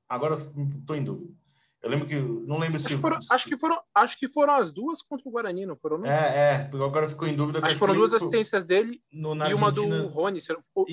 Agora 0.09 0.33
estou 0.33 0.95
em 0.95 1.03
dúvida. 1.03 1.31
Eu 1.81 1.89
lembro 1.89 2.07
que. 2.07 2.19
Não 2.19 2.57
lembro 2.57 2.75
acho 2.75 2.89
se. 2.89 2.95
Que 2.95 3.01
foram, 3.01 3.19
acho, 3.31 3.47
que 3.47 3.57
foram, 3.57 3.81
acho 3.95 4.19
que 4.19 4.27
foram 4.27 4.53
as 4.55 4.73
duas 4.73 5.01
contra 5.01 5.29
o 5.29 5.31
Guarani, 5.31 5.65
não 5.65 5.77
foram? 5.77 5.99
Não? 5.99 6.07
É, 6.07 6.69
é. 6.71 6.83
Agora 6.83 7.07
ficou 7.07 7.27
em 7.27 7.35
dúvida. 7.35 7.59
Acho 7.59 7.75
que 7.75 7.79
foram 7.79 7.93
duas 7.93 8.13
assistências 8.13 8.65
dele 8.65 9.01
no, 9.11 9.33
e 9.47 9.53
uma 9.53 9.71
do 9.71 10.07
Rony. 10.07 10.39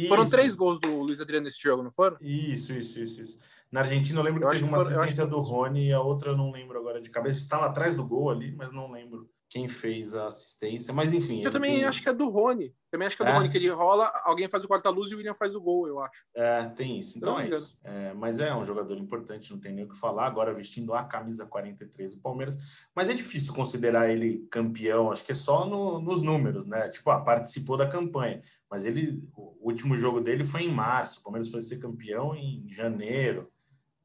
Foram 0.09 0.22
isso. 0.22 0.31
três 0.31 0.55
gols 0.55 0.79
do 0.79 0.88
Luiz 1.00 1.20
Adriano 1.20 1.44
nesse 1.44 1.61
jogo, 1.61 1.83
não 1.83 1.90
foram? 1.90 2.16
Isso, 2.20 2.72
isso, 2.72 3.00
isso. 3.00 3.22
isso. 3.22 3.38
Na 3.70 3.81
Argentina, 3.81 4.20
eu 4.20 4.22
lembro 4.22 4.40
que 4.40 4.46
eu 4.46 4.50
teve 4.50 4.64
uma 4.64 4.76
assistência 4.76 5.26
do 5.26 5.40
Rony 5.40 5.88
e 5.88 5.92
a 5.92 6.00
outra 6.00 6.31
eu 6.31 6.37
não 6.37 6.52
lembro 6.52 6.79
agora 6.79 7.00
de 7.00 7.11
cabeça. 7.11 7.38
Estava 7.38 7.66
atrás 7.66 7.96
do 7.96 8.07
gol 8.07 8.31
ali, 8.31 8.55
mas 8.55 8.70
não 8.70 8.90
lembro 8.90 9.29
quem 9.48 9.68
fez 9.68 10.14
a 10.14 10.26
assistência. 10.26 10.92
Mas 10.92 11.12
enfim. 11.12 11.42
Eu 11.42 11.50
também 11.50 11.76
tem... 11.76 11.85
acho 11.85 12.02
que 12.02 12.09
é 12.09 12.12
do 12.12 12.28
Rony. 12.28 12.74
Também 12.90 13.06
acho 13.06 13.16
que 13.16 13.22
é 13.22 13.26
do 13.26 13.32
é? 13.32 13.35
Rony, 13.35 13.48
que 13.48 13.59
ele 13.59 13.70
rola, 13.70 14.11
alguém 14.24 14.48
faz 14.48 14.64
o 14.64 14.68
quarta-luz 14.68 15.11
e 15.11 15.14
o 15.14 15.18
William 15.18 15.35
faz 15.35 15.54
o 15.54 15.61
gol, 15.61 15.87
eu 15.87 16.00
acho. 16.00 16.24
É, 16.35 16.64
tem 16.70 16.98
isso. 16.98 17.18
Então 17.18 17.38
é 17.38 17.48
isso. 17.48 17.78
É, 17.85 18.12
mas 18.14 18.40
é 18.40 18.54
um 18.54 18.64
jogador 18.64 18.96
importante, 18.98 19.52
não 19.52 19.61
tem 19.61 19.72
nem 19.72 19.85
o 19.85 19.88
que 19.88 19.98
falar. 19.98 20.26
Agora 20.26 20.52
vestindo 20.52 20.94
a 20.94 21.04
camisa 21.04 21.46
43 21.46 22.16
do 22.16 22.22
Palmeiras. 22.22 22.88
Mas 22.94 23.09
é 23.09 23.14
difícil 23.14 23.54
considerar 23.54 24.11
ele 24.11 24.46
campeão, 24.50 25.11
acho 25.11 25.24
que 25.24 25.32
é 25.32 25.35
só 25.35 25.66
no, 25.66 26.00
nos 26.00 26.22
números, 26.22 26.66
né? 26.66 26.88
Tipo, 26.88 27.11
ah, 27.11 27.20
participou 27.20 27.76
da 27.76 27.88
campanha. 27.88 28.40
Mas 28.70 28.85
ele, 28.87 29.22
o 29.37 29.68
último 29.68 29.96
jogo 29.96 30.20
dele 30.20 30.44
foi 30.44 30.62
em 30.62 30.72
março. 30.72 31.20
O 31.20 31.22
Palmeiras 31.22 31.50
foi 31.50 31.62
ser 31.62 31.78
campeão 31.78 32.35
em 32.35 32.66
janeiro. 32.68 33.50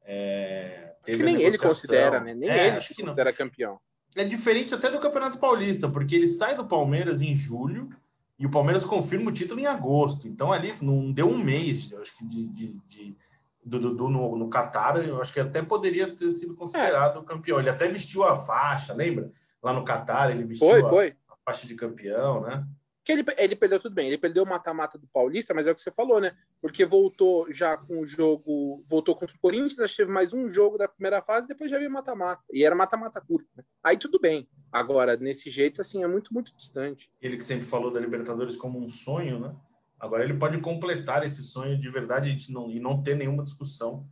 É, 0.04 0.96
acho 1.06 1.16
que 1.16 1.22
nem 1.22 1.42
ele 1.42 1.58
considera, 1.58 2.20
né? 2.20 2.34
Nem 2.34 2.48
é, 2.48 2.68
ele 2.68 2.76
acho 2.76 2.94
que 2.94 3.02
considera 3.02 3.30
não. 3.30 3.36
campeão. 3.36 3.80
É 4.14 4.24
diferente 4.24 4.74
até 4.74 4.90
do 4.90 5.00
Campeonato 5.00 5.38
Paulista, 5.38 5.88
porque 5.88 6.14
ele 6.14 6.28
sai 6.28 6.54
do 6.54 6.66
Palmeiras 6.66 7.22
em 7.22 7.34
julho 7.34 7.88
e 8.38 8.46
o 8.46 8.50
Palmeiras 8.50 8.84
confirma 8.84 9.30
o 9.30 9.32
título 9.32 9.60
em 9.60 9.66
agosto. 9.66 10.28
Então 10.28 10.52
ali 10.52 10.72
não 10.82 11.10
deu 11.12 11.28
um 11.28 11.38
mês, 11.38 11.92
acho 11.94 12.18
que 12.18 12.26
de, 12.26 12.48
de, 12.48 12.80
de 12.86 13.16
do 13.64 13.78
Dudu 13.78 14.08
no, 14.08 14.36
no 14.36 14.50
Qatar, 14.50 14.96
eu 14.96 15.20
acho 15.20 15.32
que 15.32 15.40
até 15.40 15.62
poderia 15.62 16.14
ter 16.14 16.30
sido 16.32 16.54
considerado 16.54 17.20
é. 17.20 17.24
campeão. 17.24 17.58
Ele 17.58 17.70
até 17.70 17.86
vestiu 17.88 18.24
a 18.24 18.36
faixa, 18.36 18.92
lembra? 18.92 19.30
Lá 19.62 19.72
no 19.72 19.84
Qatar, 19.84 20.30
ele 20.30 20.44
vestiu 20.44 20.68
foi, 20.68 20.80
a, 20.80 20.88
foi. 20.88 21.16
a 21.28 21.36
faixa 21.44 21.66
de 21.66 21.74
campeão, 21.74 22.42
né? 22.42 22.66
Que 23.04 23.12
ele, 23.12 23.24
ele 23.36 23.56
perdeu 23.56 23.80
tudo 23.80 23.94
bem, 23.94 24.06
ele 24.06 24.18
perdeu 24.18 24.44
o 24.44 24.48
mata-mata 24.48 24.96
do 24.96 25.06
Paulista, 25.08 25.52
mas 25.52 25.66
é 25.66 25.72
o 25.72 25.74
que 25.74 25.82
você 25.82 25.90
falou, 25.90 26.20
né? 26.20 26.36
Porque 26.60 26.84
voltou 26.84 27.52
já 27.52 27.76
com 27.76 28.00
o 28.00 28.06
jogo, 28.06 28.84
voltou 28.86 29.16
contra 29.16 29.34
o 29.34 29.40
Corinthians, 29.40 29.90
já 29.90 29.96
teve 29.96 30.12
mais 30.12 30.32
um 30.32 30.48
jogo 30.48 30.78
da 30.78 30.86
primeira 30.86 31.20
fase, 31.20 31.48
depois 31.48 31.70
já 31.70 31.78
veio 31.78 31.90
mata-mata. 31.90 32.42
E 32.52 32.64
era 32.64 32.74
mata-mata 32.74 33.20
curto, 33.20 33.48
né? 33.56 33.64
Aí 33.82 33.96
tudo 33.96 34.20
bem. 34.20 34.48
Agora, 34.70 35.16
nesse 35.16 35.50
jeito, 35.50 35.80
assim, 35.80 36.02
é 36.02 36.06
muito, 36.06 36.32
muito 36.32 36.56
distante. 36.56 37.10
Ele 37.20 37.36
que 37.36 37.44
sempre 37.44 37.66
falou 37.66 37.90
da 37.90 38.00
Libertadores 38.00 38.56
como 38.56 38.78
um 38.78 38.88
sonho, 38.88 39.40
né? 39.40 39.54
Agora 39.98 40.24
ele 40.24 40.34
pode 40.34 40.58
completar 40.58 41.24
esse 41.24 41.42
sonho 41.42 41.78
de 41.78 41.88
verdade 41.88 42.36
não, 42.50 42.70
e 42.70 42.80
não 42.80 43.02
ter 43.02 43.16
nenhuma 43.16 43.42
discussão 43.42 44.06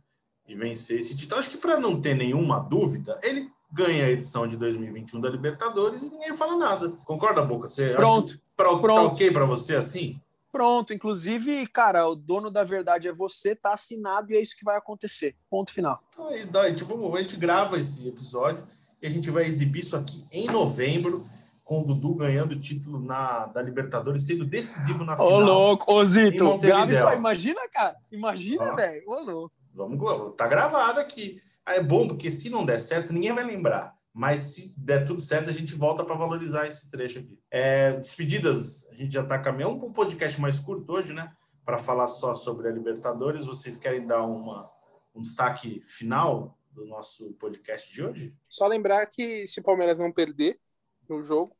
e 0.47 0.55
vencer 0.55 0.99
esse 0.99 1.17
título. 1.17 1.39
Acho 1.39 1.49
que 1.49 1.57
para 1.57 1.79
não 1.79 1.99
ter 1.99 2.13
nenhuma 2.13 2.59
dúvida, 2.59 3.19
ele 3.23 3.49
ganha 3.71 4.05
a 4.05 4.09
edição 4.09 4.47
de 4.47 4.57
2021 4.57 5.19
da 5.19 5.29
Libertadores 5.29 6.03
e 6.03 6.09
ninguém 6.09 6.35
fala 6.35 6.55
nada. 6.55 6.89
Concorda, 7.05 7.41
Boca? 7.41 7.67
Você 7.67 7.93
Pronto. 7.93 8.39
Pra, 8.61 8.75
tá 8.75 8.81
Pronto. 8.81 8.95
Tá 8.95 9.03
ok 9.03 9.31
para 9.31 9.45
você 9.45 9.75
assim? 9.75 10.19
Pronto, 10.51 10.93
inclusive, 10.93 11.65
cara, 11.67 12.07
o 12.07 12.15
dono 12.15 12.51
da 12.51 12.63
verdade 12.63 13.07
é 13.07 13.13
você, 13.13 13.55
tá 13.55 13.71
assinado 13.71 14.31
e 14.31 14.35
é 14.35 14.41
isso 14.41 14.57
que 14.57 14.65
vai 14.65 14.77
acontecer. 14.77 15.35
Ponto 15.49 15.73
final. 15.73 16.03
Então, 16.33 16.61
a 16.61 16.67
gente, 16.69 16.83
vamos, 16.83 17.15
a 17.15 17.21
gente 17.21 17.37
grava 17.37 17.79
esse 17.79 18.09
episódio 18.09 18.67
e 19.01 19.07
a 19.07 19.09
gente 19.09 19.31
vai 19.31 19.45
exibir 19.45 19.79
isso 19.79 19.95
aqui 19.95 20.25
em 20.31 20.47
novembro, 20.47 21.23
com 21.63 21.81
o 21.81 21.85
Dudu 21.85 22.15
ganhando 22.15 22.51
o 22.51 22.59
título 22.59 22.99
na, 22.99 23.45
da 23.45 23.61
Libertadores, 23.61 24.25
sendo 24.25 24.43
decisivo 24.43 25.05
na 25.05 25.15
final. 25.15 25.31
Ô, 25.31 25.39
louco, 25.39 25.93
ô 25.93 26.03
Zito, 26.03 26.57
grava 26.57 26.91
isso 26.91 27.07
aí. 27.07 27.17
Imagina, 27.17 27.61
cara. 27.69 27.95
Imagina, 28.11 28.75
velho. 28.75 29.03
Ô, 29.07 29.19
louco. 29.21 29.55
Vamos, 29.73 30.35
tá 30.35 30.47
gravado 30.47 30.99
aqui. 30.99 31.41
É 31.65 31.81
bom, 31.81 32.07
porque 32.09 32.29
se 32.29 32.49
não 32.49 32.65
der 32.65 32.79
certo, 32.79 33.13
ninguém 33.13 33.33
vai 33.33 33.45
lembrar. 33.45 33.95
Mas 34.13 34.39
se 34.41 34.73
der 34.77 35.05
tudo 35.05 35.21
certo, 35.21 35.49
a 35.49 35.53
gente 35.53 35.73
volta 35.73 36.03
para 36.03 36.15
valorizar 36.15 36.67
esse 36.67 36.91
trecho 36.91 37.19
aqui. 37.19 37.39
É, 37.49 37.93
despedidas, 37.93 38.89
a 38.91 38.95
gente 38.95 39.13
já 39.13 39.21
está 39.23 39.39
caminhando 39.39 39.85
um 39.85 39.93
podcast 39.93 40.39
mais 40.41 40.59
curto 40.59 40.91
hoje, 40.91 41.13
né? 41.13 41.33
Para 41.63 41.77
falar 41.77 42.07
só 42.07 42.35
sobre 42.35 42.67
a 42.67 42.71
Libertadores. 42.71 43.45
Vocês 43.45 43.77
querem 43.77 44.05
dar 44.05 44.23
uma, 44.23 44.69
um 45.15 45.21
destaque 45.21 45.79
final 45.81 46.57
do 46.71 46.85
nosso 46.85 47.37
podcast 47.37 47.93
de 47.93 48.03
hoje? 48.03 48.35
Só 48.47 48.67
lembrar 48.67 49.05
que 49.05 49.47
se 49.47 49.59
o 49.59 49.63
Palmeiras 49.63 49.99
não 49.99 50.11
perder 50.11 50.59
no 51.07 51.23
jogo, 51.23 51.55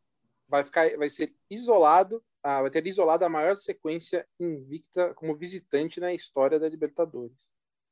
vai 0.47 0.63
ficar, 0.63 0.97
vai 0.97 1.09
ser 1.09 1.33
isolado, 1.49 2.21
ah, 2.43 2.61
vai 2.61 2.69
ter 2.69 2.85
isolado 2.85 3.23
a 3.23 3.29
maior 3.29 3.55
sequência 3.55 4.27
invicta 4.37 5.13
como 5.13 5.35
visitante 5.35 5.99
na 5.99 6.13
história 6.13 6.59
da 6.59 6.67
Libertadores. 6.67 7.51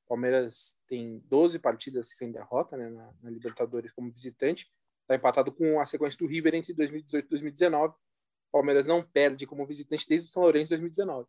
Palmeiras 0.09 0.75
tem 0.87 1.19
12 1.27 1.59
partidas 1.59 2.15
sem 2.15 2.31
derrota 2.31 2.75
né, 2.75 2.89
na, 2.89 3.13
na 3.21 3.29
Libertadores 3.29 3.91
como 3.91 4.11
visitante. 4.11 4.67
Está 5.03 5.13
empatado 5.13 5.51
com 5.51 5.79
a 5.79 5.85
sequência 5.85 6.17
do 6.17 6.25
River 6.25 6.55
entre 6.55 6.73
2018 6.73 7.25
e 7.25 7.29
2019. 7.29 7.95
Palmeiras 8.51 8.87
não 8.87 9.03
perde 9.03 9.45
como 9.45 9.67
visitante 9.67 10.07
desde 10.09 10.27
o 10.27 10.31
São 10.31 10.41
Lourenço 10.41 10.69
de 10.69 10.81
2019. 10.81 11.27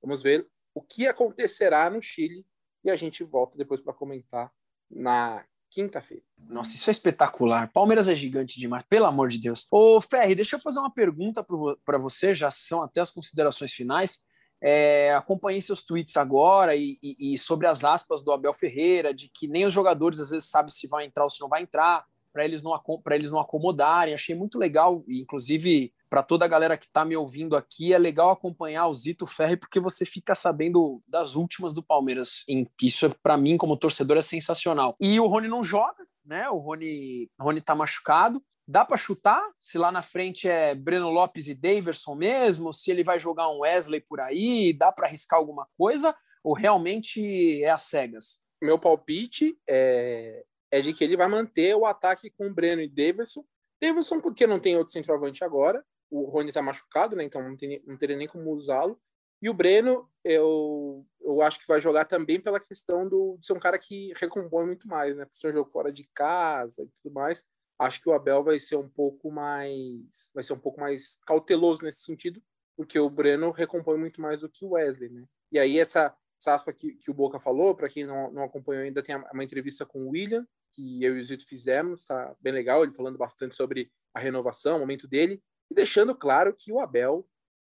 Vamos 0.00 0.22
ver 0.22 0.48
o 0.72 0.80
que 0.80 1.08
acontecerá 1.08 1.90
no 1.90 2.00
Chile 2.00 2.46
e 2.84 2.90
a 2.90 2.96
gente 2.96 3.24
volta 3.24 3.58
depois 3.58 3.80
para 3.80 3.92
comentar 3.92 4.52
na 4.88 5.44
quinta-feira. 5.68 6.22
Nossa, 6.38 6.76
isso 6.76 6.90
é 6.90 6.92
espetacular. 6.92 7.72
Palmeiras 7.72 8.08
é 8.08 8.14
gigante 8.14 8.60
demais, 8.60 8.84
pelo 8.88 9.06
amor 9.06 9.30
de 9.30 9.38
Deus. 9.38 9.66
Ô, 9.68 10.00
Ferri, 10.00 10.36
deixa 10.36 10.54
eu 10.54 10.60
fazer 10.60 10.78
uma 10.78 10.92
pergunta 10.92 11.44
para 11.84 11.98
você, 11.98 12.34
já 12.36 12.52
são 12.52 12.82
até 12.82 13.00
as 13.00 13.10
considerações 13.10 13.72
finais. 13.72 14.26
É, 14.62 15.12
acompanhei 15.14 15.60
seus 15.60 15.82
tweets 15.82 16.16
agora 16.16 16.76
e, 16.76 16.96
e, 17.02 17.32
e, 17.32 17.38
sobre 17.38 17.66
as 17.66 17.82
aspas 17.82 18.22
do 18.22 18.30
Abel 18.30 18.54
Ferreira, 18.54 19.12
de 19.12 19.28
que 19.28 19.48
nem 19.48 19.66
os 19.66 19.72
jogadores 19.74 20.20
às 20.20 20.30
vezes 20.30 20.48
sabem 20.48 20.70
se 20.70 20.86
vai 20.86 21.04
entrar 21.04 21.24
ou 21.24 21.30
se 21.30 21.40
não 21.40 21.48
vai 21.48 21.62
entrar, 21.62 22.04
para 22.32 22.44
eles, 22.44 22.62
não, 22.62 22.80
eles 23.10 23.30
não 23.30 23.38
acomodarem. 23.38 24.14
Achei 24.14 24.34
muito 24.34 24.58
legal, 24.58 25.04
e 25.06 25.20
inclusive 25.20 25.92
para 26.08 26.22
toda 26.22 26.44
a 26.44 26.48
galera 26.48 26.76
que 26.76 26.84
está 26.84 27.06
me 27.06 27.16
ouvindo 27.16 27.56
aqui, 27.56 27.94
é 27.94 27.98
legal 27.98 28.30
acompanhar 28.30 28.86
o 28.86 28.94
Zito 28.94 29.26
Ferri, 29.26 29.56
porque 29.56 29.80
você 29.80 30.04
fica 30.04 30.34
sabendo 30.34 31.02
das 31.08 31.34
últimas 31.36 31.72
do 31.72 31.82
Palmeiras. 31.82 32.44
Isso, 32.82 33.10
para 33.22 33.34
mim, 33.36 33.56
como 33.56 33.78
torcedor, 33.78 34.18
é 34.18 34.22
sensacional. 34.22 34.94
E 35.00 35.18
o 35.18 35.26
Rony 35.26 35.48
não 35.48 35.64
joga, 35.64 36.04
né? 36.22 36.50
O 36.50 36.58
Rony, 36.58 37.30
Rony 37.40 37.62
tá 37.62 37.74
machucado. 37.74 38.42
Dá 38.66 38.84
para 38.84 38.96
chutar 38.96 39.42
se 39.58 39.76
lá 39.76 39.90
na 39.90 40.02
frente 40.02 40.48
é 40.48 40.74
Breno 40.74 41.10
Lopes 41.10 41.48
e 41.48 41.54
Daverson 41.54 42.14
mesmo, 42.14 42.72
se 42.72 42.90
ele 42.90 43.02
vai 43.02 43.18
jogar 43.18 43.50
um 43.50 43.60
Wesley 43.60 44.00
por 44.00 44.20
aí, 44.20 44.72
dá 44.72 44.92
para 44.92 45.06
arriscar 45.06 45.38
alguma 45.38 45.66
coisa 45.76 46.14
ou 46.44 46.54
realmente 46.54 47.62
é 47.62 47.70
às 47.70 47.82
cegas? 47.82 48.40
Meu 48.60 48.78
palpite 48.78 49.58
é, 49.68 50.44
é 50.70 50.80
de 50.80 50.92
que 50.92 51.02
ele 51.02 51.16
vai 51.16 51.26
manter 51.26 51.74
o 51.74 51.84
ataque 51.84 52.30
com 52.30 52.52
Breno 52.52 52.82
e 52.82 52.88
Daverson. 52.88 53.44
Daverson 53.80 54.20
porque 54.20 54.46
não 54.46 54.60
tem 54.60 54.76
outro 54.76 54.92
centroavante 54.92 55.42
agora, 55.42 55.84
o 56.08 56.24
Rony 56.30 56.50
está 56.50 56.62
machucado, 56.62 57.16
né? 57.16 57.24
Então 57.24 57.42
não, 57.42 57.56
tem, 57.56 57.82
não 57.84 57.96
teria 57.96 58.16
nem 58.16 58.28
como 58.28 58.52
usá-lo. 58.52 59.00
E 59.40 59.50
o 59.50 59.54
Breno, 59.54 60.08
eu, 60.22 61.04
eu 61.20 61.42
acho 61.42 61.58
que 61.58 61.66
vai 61.66 61.80
jogar 61.80 62.04
também 62.04 62.38
pela 62.38 62.60
questão 62.60 63.08
do, 63.08 63.36
de 63.40 63.46
ser 63.46 63.54
um 63.54 63.58
cara 63.58 63.76
que 63.76 64.12
recompõe 64.16 64.66
muito 64.66 64.86
mais, 64.86 65.16
né? 65.16 65.24
Por 65.24 65.36
ser 65.36 65.48
um 65.48 65.52
jogo 65.52 65.70
fora 65.70 65.92
de 65.92 66.04
casa 66.14 66.84
e 66.84 66.88
tudo 67.02 67.12
mais 67.12 67.44
acho 67.82 68.00
que 68.00 68.08
o 68.08 68.12
Abel 68.12 68.42
vai 68.42 68.58
ser 68.58 68.76
um 68.76 68.88
pouco 68.88 69.30
mais 69.30 70.30
vai 70.34 70.42
ser 70.42 70.52
um 70.52 70.58
pouco 70.58 70.80
mais 70.80 71.18
cauteloso 71.26 71.84
nesse 71.84 72.02
sentido, 72.02 72.42
porque 72.76 72.98
o 72.98 73.10
Breno 73.10 73.50
recompõe 73.50 73.98
muito 73.98 74.20
mais 74.20 74.40
do 74.40 74.48
que 74.48 74.64
o 74.64 74.70
Wesley, 74.70 75.10
né? 75.10 75.24
E 75.50 75.58
aí 75.58 75.78
essa, 75.78 76.14
essa 76.40 76.54
aspa 76.54 76.72
que, 76.72 76.94
que 76.94 77.10
o 77.10 77.14
Boca 77.14 77.38
falou, 77.38 77.74
para 77.74 77.88
quem 77.88 78.06
não, 78.06 78.30
não 78.32 78.44
acompanhou 78.44 78.82
ainda, 78.82 79.02
tem 79.02 79.16
uma 79.16 79.44
entrevista 79.44 79.84
com 79.84 80.06
o 80.06 80.10
William, 80.10 80.46
que 80.72 81.04
eu 81.04 81.16
e 81.16 81.20
o 81.20 81.24
Zito 81.24 81.46
fizemos, 81.46 82.04
tá 82.04 82.34
bem 82.40 82.52
legal, 82.52 82.82
ele 82.82 82.92
falando 82.92 83.18
bastante 83.18 83.54
sobre 83.54 83.90
a 84.14 84.20
renovação, 84.20 84.76
o 84.76 84.80
momento 84.80 85.06
dele, 85.06 85.42
e 85.70 85.74
deixando 85.74 86.14
claro 86.14 86.54
que 86.54 86.72
o 86.72 86.80
Abel, 86.80 87.26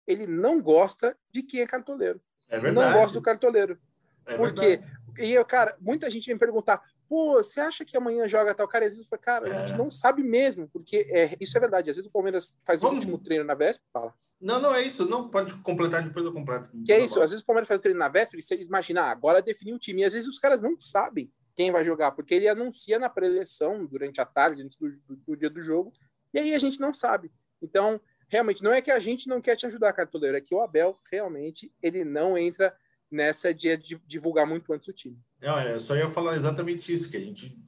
ele 0.07 0.27
não 0.27 0.61
gosta 0.61 1.16
de 1.33 1.42
quem 1.42 1.61
é 1.61 1.66
cartoleiro. 1.66 2.20
É 2.49 2.59
verdade. 2.59 2.87
Não 2.87 3.01
gosta 3.01 3.18
do 3.18 3.23
cartoleiro. 3.23 3.79
É 4.27 4.37
porque, 4.37 4.77
verdade. 4.77 5.01
e 5.18 5.33
eu, 5.33 5.44
cara, 5.44 5.77
muita 5.81 6.11
gente 6.11 6.27
vem 6.27 6.37
perguntar, 6.37 6.83
pô, 7.11 7.35
você 7.42 7.61
acha 7.61 7.85
que 7.85 7.96
amanhã 7.96 8.29
joga 8.29 8.55
tal? 8.55 8.68
Cara, 8.68 8.87
às 8.87 8.92
vezes 8.92 9.09
foi, 9.09 9.18
cara, 9.18 9.49
é. 9.49 9.57
a 9.57 9.66
gente 9.66 9.75
é. 9.75 9.77
não 9.77 9.90
sabe 9.90 10.23
mesmo, 10.23 10.68
porque 10.68 11.09
é, 11.11 11.37
isso 11.40 11.59
é 11.59 11.61
verdade. 11.61 11.90
Às 11.90 11.96
vezes 11.96 12.09
o 12.09 12.12
Palmeiras 12.12 12.57
faz 12.64 12.81
Vamos... 12.81 12.99
o 12.99 12.99
último 13.01 13.18
treino 13.18 13.42
na 13.42 13.55
véspera, 13.55 13.88
fala. 13.92 14.14
Não, 14.40 14.61
não 14.61 14.73
é 14.73 14.85
isso. 14.85 15.05
Não, 15.09 15.29
pode 15.29 15.53
completar, 15.57 16.05
depois 16.05 16.25
eu 16.25 16.33
completo. 16.33 16.70
Que 16.87 16.92
é 16.92 17.05
isso, 17.05 17.20
às 17.20 17.31
vezes 17.31 17.42
o 17.42 17.46
Palmeiras 17.46 17.66
faz 17.66 17.81
o 17.81 17.83
treino 17.83 17.99
na 17.99 18.09
véspera 18.09 18.38
e 18.38 18.42
você 18.44 18.55
imagina, 18.62 19.03
ah, 19.03 19.11
agora 19.11 19.42
definiu 19.42 19.75
o 19.75 19.79
time. 19.79 20.03
E 20.03 20.05
às 20.05 20.12
vezes 20.12 20.29
os 20.29 20.38
caras 20.38 20.62
não 20.62 20.79
sabem 20.79 21.29
quem 21.57 21.73
vai 21.73 21.85
jogar, 21.85 22.12
porque 22.12 22.33
ele 22.33 22.49
anuncia 22.49 22.96
na 22.96 23.11
preleção 23.11 23.85
durante 23.85 24.20
a 24.20 24.25
tarde, 24.25 24.62
antes 24.62 24.79
do, 24.79 24.88
do, 24.88 25.16
do 25.16 25.37
dia 25.37 25.51
do 25.51 25.61
jogo, 25.61 25.92
e 26.33 26.38
aí 26.38 26.55
a 26.55 26.59
gente 26.59 26.81
não 26.81 26.94
sabe. 26.94 27.31
Então, 27.61 28.01
realmente, 28.29 28.62
não 28.62 28.73
é 28.73 28.81
que 28.81 28.90
a 28.90 29.01
gente 29.01 29.29
não 29.29 29.40
quer 29.40 29.57
te 29.57 29.66
ajudar, 29.66 29.92
cartoleiro, 29.92 30.37
é 30.37 30.40
que 30.40 30.55
o 30.55 30.62
Abel, 30.62 30.96
realmente, 31.11 31.70
ele 31.83 32.05
não 32.05 32.38
entra 32.38 32.75
nessa 33.11 33.53
de 33.53 33.77
divulgar 34.07 34.46
muito 34.46 34.73
antes 34.73 34.88
o 34.88 34.92
time. 34.92 35.18
Não, 35.40 35.59
é, 35.59 35.79
só 35.79 35.96
ia 35.96 36.11
falar 36.11 36.37
exatamente 36.37 36.92
isso, 36.92 37.11
que 37.11 37.16
a 37.16 37.20
gente 37.20 37.59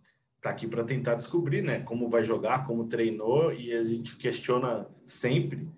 tá 0.41 0.51
aqui 0.51 0.67
para 0.67 0.85
tentar 0.85 1.15
descobrir, 1.15 1.63
né, 1.63 1.81
como 1.81 2.09
vai 2.09 2.25
jogar, 2.25 2.65
como 2.67 2.89
treinou, 2.89 3.53
e 3.53 3.73
a 3.73 3.83
gente 3.83 4.17
questiona 4.17 4.87
sempre, 5.07 5.69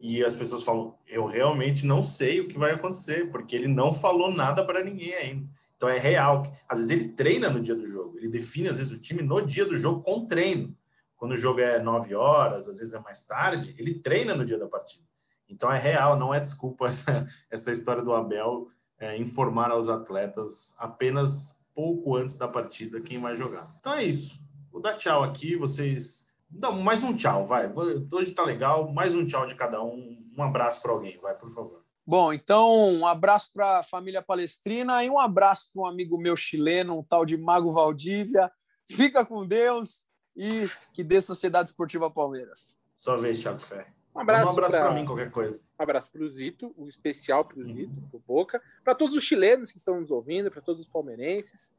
e 0.00 0.24
as 0.24 0.34
pessoas 0.34 0.62
falam, 0.62 0.98
eu 1.06 1.24
realmente 1.24 1.86
não 1.86 2.02
sei 2.02 2.40
o 2.40 2.48
que 2.48 2.58
vai 2.58 2.72
acontecer, 2.72 3.30
porque 3.30 3.54
ele 3.54 3.68
não 3.68 3.92
falou 3.92 4.32
nada 4.32 4.64
para 4.64 4.84
ninguém 4.84 5.14
ainda. 5.14 5.48
Então 5.76 5.88
é 5.88 5.98
real. 5.98 6.42
Às 6.68 6.78
vezes 6.78 6.90
ele 6.90 7.08
treina 7.10 7.50
no 7.50 7.60
dia 7.60 7.74
do 7.74 7.86
jogo, 7.86 8.18
ele 8.18 8.28
define 8.28 8.68
às 8.68 8.78
vezes 8.78 8.92
o 8.92 9.00
time 9.00 9.22
no 9.22 9.40
dia 9.40 9.64
do 9.64 9.76
jogo 9.76 10.02
com 10.02 10.26
treino. 10.26 10.76
Quando 11.16 11.32
o 11.32 11.36
jogo 11.36 11.60
é 11.60 11.78
9 11.78 12.14
horas, 12.14 12.68
às 12.68 12.78
vezes 12.78 12.92
é 12.92 13.00
mais 13.00 13.24
tarde, 13.26 13.74
ele 13.78 13.94
treina 13.94 14.34
no 14.34 14.44
dia 14.44 14.58
da 14.58 14.66
partida. 14.66 15.04
Então 15.48 15.72
é 15.72 15.78
real, 15.78 16.18
não 16.18 16.34
é 16.34 16.40
desculpa 16.40 16.84
essa, 16.88 17.26
essa 17.50 17.72
história 17.72 18.02
do 18.02 18.14
Abel 18.14 18.66
é, 18.98 19.16
informar 19.16 19.70
aos 19.70 19.88
atletas 19.88 20.74
apenas 20.78 21.60
pouco 21.74 22.16
antes 22.16 22.36
da 22.36 22.46
partida 22.46 23.00
quem 23.00 23.20
vai 23.20 23.34
jogar. 23.34 23.68
Então 23.78 23.92
é 23.94 24.04
isso. 24.04 24.40
Vou 24.70 24.80
dar 24.80 24.96
tchau 24.96 25.22
aqui, 25.22 25.56
vocês. 25.56 26.32
Dá 26.48 26.70
mais 26.70 27.02
um 27.02 27.14
tchau, 27.14 27.46
vai. 27.46 27.72
Hoje 28.12 28.32
tá 28.32 28.44
legal, 28.44 28.92
mais 28.92 29.14
um 29.14 29.26
tchau 29.26 29.46
de 29.46 29.54
cada 29.54 29.82
um. 29.82 30.22
Um 30.36 30.42
abraço 30.42 30.82
para 30.82 30.92
alguém, 30.92 31.18
vai, 31.18 31.34
por 31.36 31.52
favor. 31.52 31.84
Bom, 32.06 32.32
então 32.32 32.92
um 32.92 33.06
abraço 33.06 33.50
para 33.52 33.78
a 33.78 33.82
família 33.82 34.22
palestrina 34.22 35.02
e 35.02 35.08
um 35.08 35.18
abraço 35.18 35.70
para 35.72 35.82
um 35.82 35.86
amigo 35.86 36.18
meu 36.18 36.36
chileno, 36.36 36.98
um 36.98 37.02
tal 37.02 37.24
de 37.24 37.36
Mago 37.36 37.72
Valdívia. 37.72 38.52
Fica 38.86 39.24
com 39.24 39.46
Deus 39.46 40.06
e 40.36 40.68
que 40.92 41.02
dê 41.02 41.20
Sociedade 41.20 41.70
Esportiva 41.70 42.10
Palmeiras. 42.10 42.76
Só 42.96 43.16
vez, 43.16 43.40
Thiago 43.40 43.58
Ferre. 43.58 43.92
Um 44.14 44.20
abraço, 44.20 44.48
um 44.48 44.52
abraço 44.52 44.76
para 44.76 44.94
mim, 44.94 45.04
qualquer 45.04 45.30
coisa. 45.30 45.64
Um 45.78 45.82
abraço 45.82 46.10
para 46.10 46.22
o 46.22 46.30
Zito, 46.30 46.72
um 46.78 46.86
especial 46.86 47.44
para 47.44 47.58
o 47.58 47.64
Zito, 47.64 47.92
uhum. 47.92 48.08
para 48.08 48.20
Boca, 48.20 48.62
para 48.84 48.94
todos 48.94 49.12
os 49.12 49.24
chilenos 49.24 49.72
que 49.72 49.78
estão 49.78 50.00
nos 50.00 50.10
ouvindo, 50.10 50.50
para 50.50 50.62
todos 50.62 50.82
os 50.82 50.86
palmeirenses. 50.86 51.72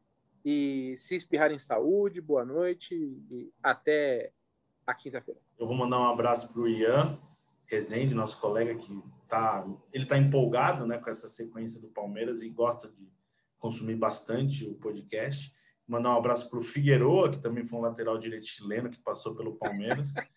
E 0.43 0.93
se 0.97 1.15
espirrarem 1.15 1.57
saúde, 1.57 2.21
boa 2.21 2.45
noite 2.45 2.93
e 2.93 3.51
até 3.63 4.31
a 4.85 4.93
quinta-feira. 4.93 5.39
Eu 5.57 5.65
vou 5.65 5.75
mandar 5.75 5.99
um 5.99 6.05
abraço 6.11 6.51
para 6.51 6.61
o 6.61 6.67
Ian 6.67 7.17
Rezende, 7.65 8.13
nosso 8.13 8.39
colega 8.39 8.75
que 8.75 9.01
tá, 9.27 9.65
ele 9.91 10.05
tá 10.05 10.17
empolgado, 10.17 10.85
né, 10.85 10.97
com 10.97 11.09
essa 11.09 11.27
sequência 11.27 11.81
do 11.81 11.87
Palmeiras 11.87 12.43
e 12.43 12.49
gosta 12.49 12.87
de 12.89 13.09
consumir 13.57 13.95
bastante 13.95 14.65
o 14.65 14.75
podcast. 14.75 15.51
Mandar 15.87 16.13
um 16.13 16.17
abraço 16.17 16.49
para 16.49 16.59
o 16.59 16.61
Figueroa, 16.61 17.31
que 17.31 17.39
também 17.39 17.65
foi 17.65 17.79
um 17.79 17.81
lateral 17.81 18.17
direito 18.17 18.45
chileno 18.45 18.89
que 18.89 18.99
passou 18.99 19.35
pelo 19.35 19.55
Palmeiras. 19.55 20.13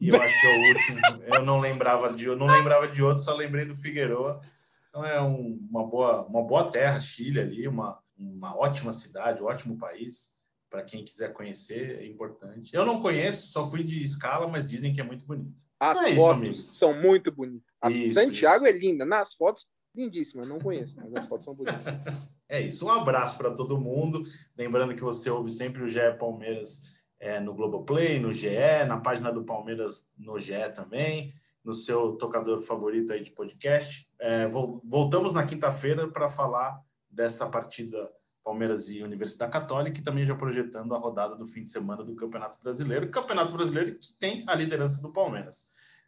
E 0.00 0.08
eu 0.08 0.20
acho 0.20 0.40
que 0.40 0.46
é 0.46 0.56
o 0.56 0.68
último. 0.68 1.34
Eu 1.34 1.42
não 1.44 1.60
lembrava 1.60 2.12
de, 2.12 2.26
eu 2.26 2.36
não 2.36 2.46
lembrava 2.46 2.88
de 2.88 3.02
outro, 3.02 3.22
só 3.22 3.34
lembrei 3.34 3.64
do 3.64 3.76
Figueroa. 3.76 4.40
Então 4.88 5.04
é 5.04 5.20
um, 5.20 5.58
uma 5.70 5.86
boa, 5.86 6.26
uma 6.26 6.42
boa 6.42 6.70
terra, 6.70 7.00
Chile 7.00 7.40
ali, 7.40 7.68
uma, 7.68 7.98
uma 8.16 8.56
ótima 8.56 8.92
cidade, 8.92 9.42
um 9.42 9.46
ótimo 9.46 9.78
país. 9.78 10.36
Para 10.70 10.82
quem 10.82 11.02
quiser 11.02 11.32
conhecer, 11.32 11.98
é 11.98 12.06
importante. 12.06 12.74
Eu 12.74 12.84
não 12.84 13.00
conheço, 13.00 13.48
só 13.48 13.64
fui 13.64 13.82
de 13.82 14.04
escala, 14.04 14.46
mas 14.46 14.68
dizem 14.68 14.92
que 14.92 15.00
é 15.00 15.04
muito 15.04 15.24
bonito. 15.24 15.62
As 15.80 16.02
é 16.02 16.14
fotos 16.14 16.58
isso, 16.58 16.74
são 16.74 16.92
muito 16.92 17.32
bonitas. 17.32 17.66
Isso, 17.88 18.14
Santiago 18.14 18.66
isso. 18.66 18.74
é 18.74 18.78
linda, 18.78 19.06
nas 19.06 19.32
fotos 19.32 19.66
lindíssima. 19.94 20.44
Não 20.44 20.58
conheço, 20.58 20.96
mas 20.96 21.14
as 21.14 21.26
fotos 21.26 21.46
são 21.46 21.54
bonitas. 21.54 21.86
é 22.48 22.60
isso. 22.60 22.84
Um 22.86 22.90
abraço 22.90 23.38
para 23.38 23.50
todo 23.50 23.80
mundo. 23.80 24.22
Lembrando 24.56 24.94
que 24.94 25.02
você 25.02 25.30
ouve 25.30 25.50
sempre 25.50 25.82
o 25.82 25.88
GE 25.88 26.00
Palmeiras 26.18 26.97
é, 27.20 27.40
no 27.40 27.54
Globoplay, 27.54 28.18
no 28.18 28.32
GE, 28.32 28.84
na 28.86 28.98
página 28.98 29.32
do 29.32 29.44
Palmeiras 29.44 30.06
no 30.16 30.38
GE 30.38 30.72
também. 30.74 31.34
no 31.64 31.74
seu 31.74 32.12
tocador 32.12 32.62
favorito 32.62 33.12
aí 33.12 33.20
de 33.20 33.32
podcast. 33.32 34.08
É, 34.18 34.48
voltamos 34.48 35.34
na 35.34 35.44
quinta-feira 35.44 36.08
para 36.08 36.28
falar 36.28 36.80
dessa 37.10 37.46
partida 37.46 38.10
Palmeiras 38.42 38.88
e 38.88 39.02
Universidade 39.02 39.52
Católica 39.52 40.00
e 40.00 40.02
também 40.02 40.24
já 40.24 40.34
projetando 40.34 40.94
a 40.94 40.98
rodada 40.98 41.36
do 41.36 41.44
fim 41.44 41.62
de 41.62 41.70
semana 41.70 42.02
do 42.02 42.14
Campeonato 42.14 42.58
Brasileiro. 42.62 43.10
Campeonato 43.10 43.52
Brasileiro 43.52 43.98
que 43.98 44.14
tem 44.14 44.42
a 44.46 44.54
liderança 44.54 45.02
do 45.02 45.12
Palmeiras. 45.12 45.66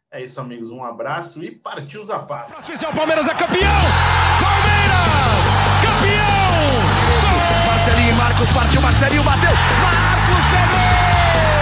É 0.09 0.23
isso, 0.23 0.41
amigos. 0.41 0.71
Um 0.71 0.83
abraço 0.83 1.43
e 1.43 1.51
partiu 1.51 2.03
Zapata. 2.03 2.59
O 2.59 2.95
Palmeiras 2.95 3.27
é 3.27 3.35
campeão! 3.35 3.81
Palmeiras! 4.41 5.45
Campeão! 5.85 6.31
Marcelinho 7.67 8.11
e 8.11 8.15
Marcos 8.15 8.49
partiu, 8.49 8.81
Marcelinho 8.81 9.23
bateu! 9.23 9.51
Marcos 9.51 10.45
pegou! 10.51 10.90
Hey! 11.33 11.60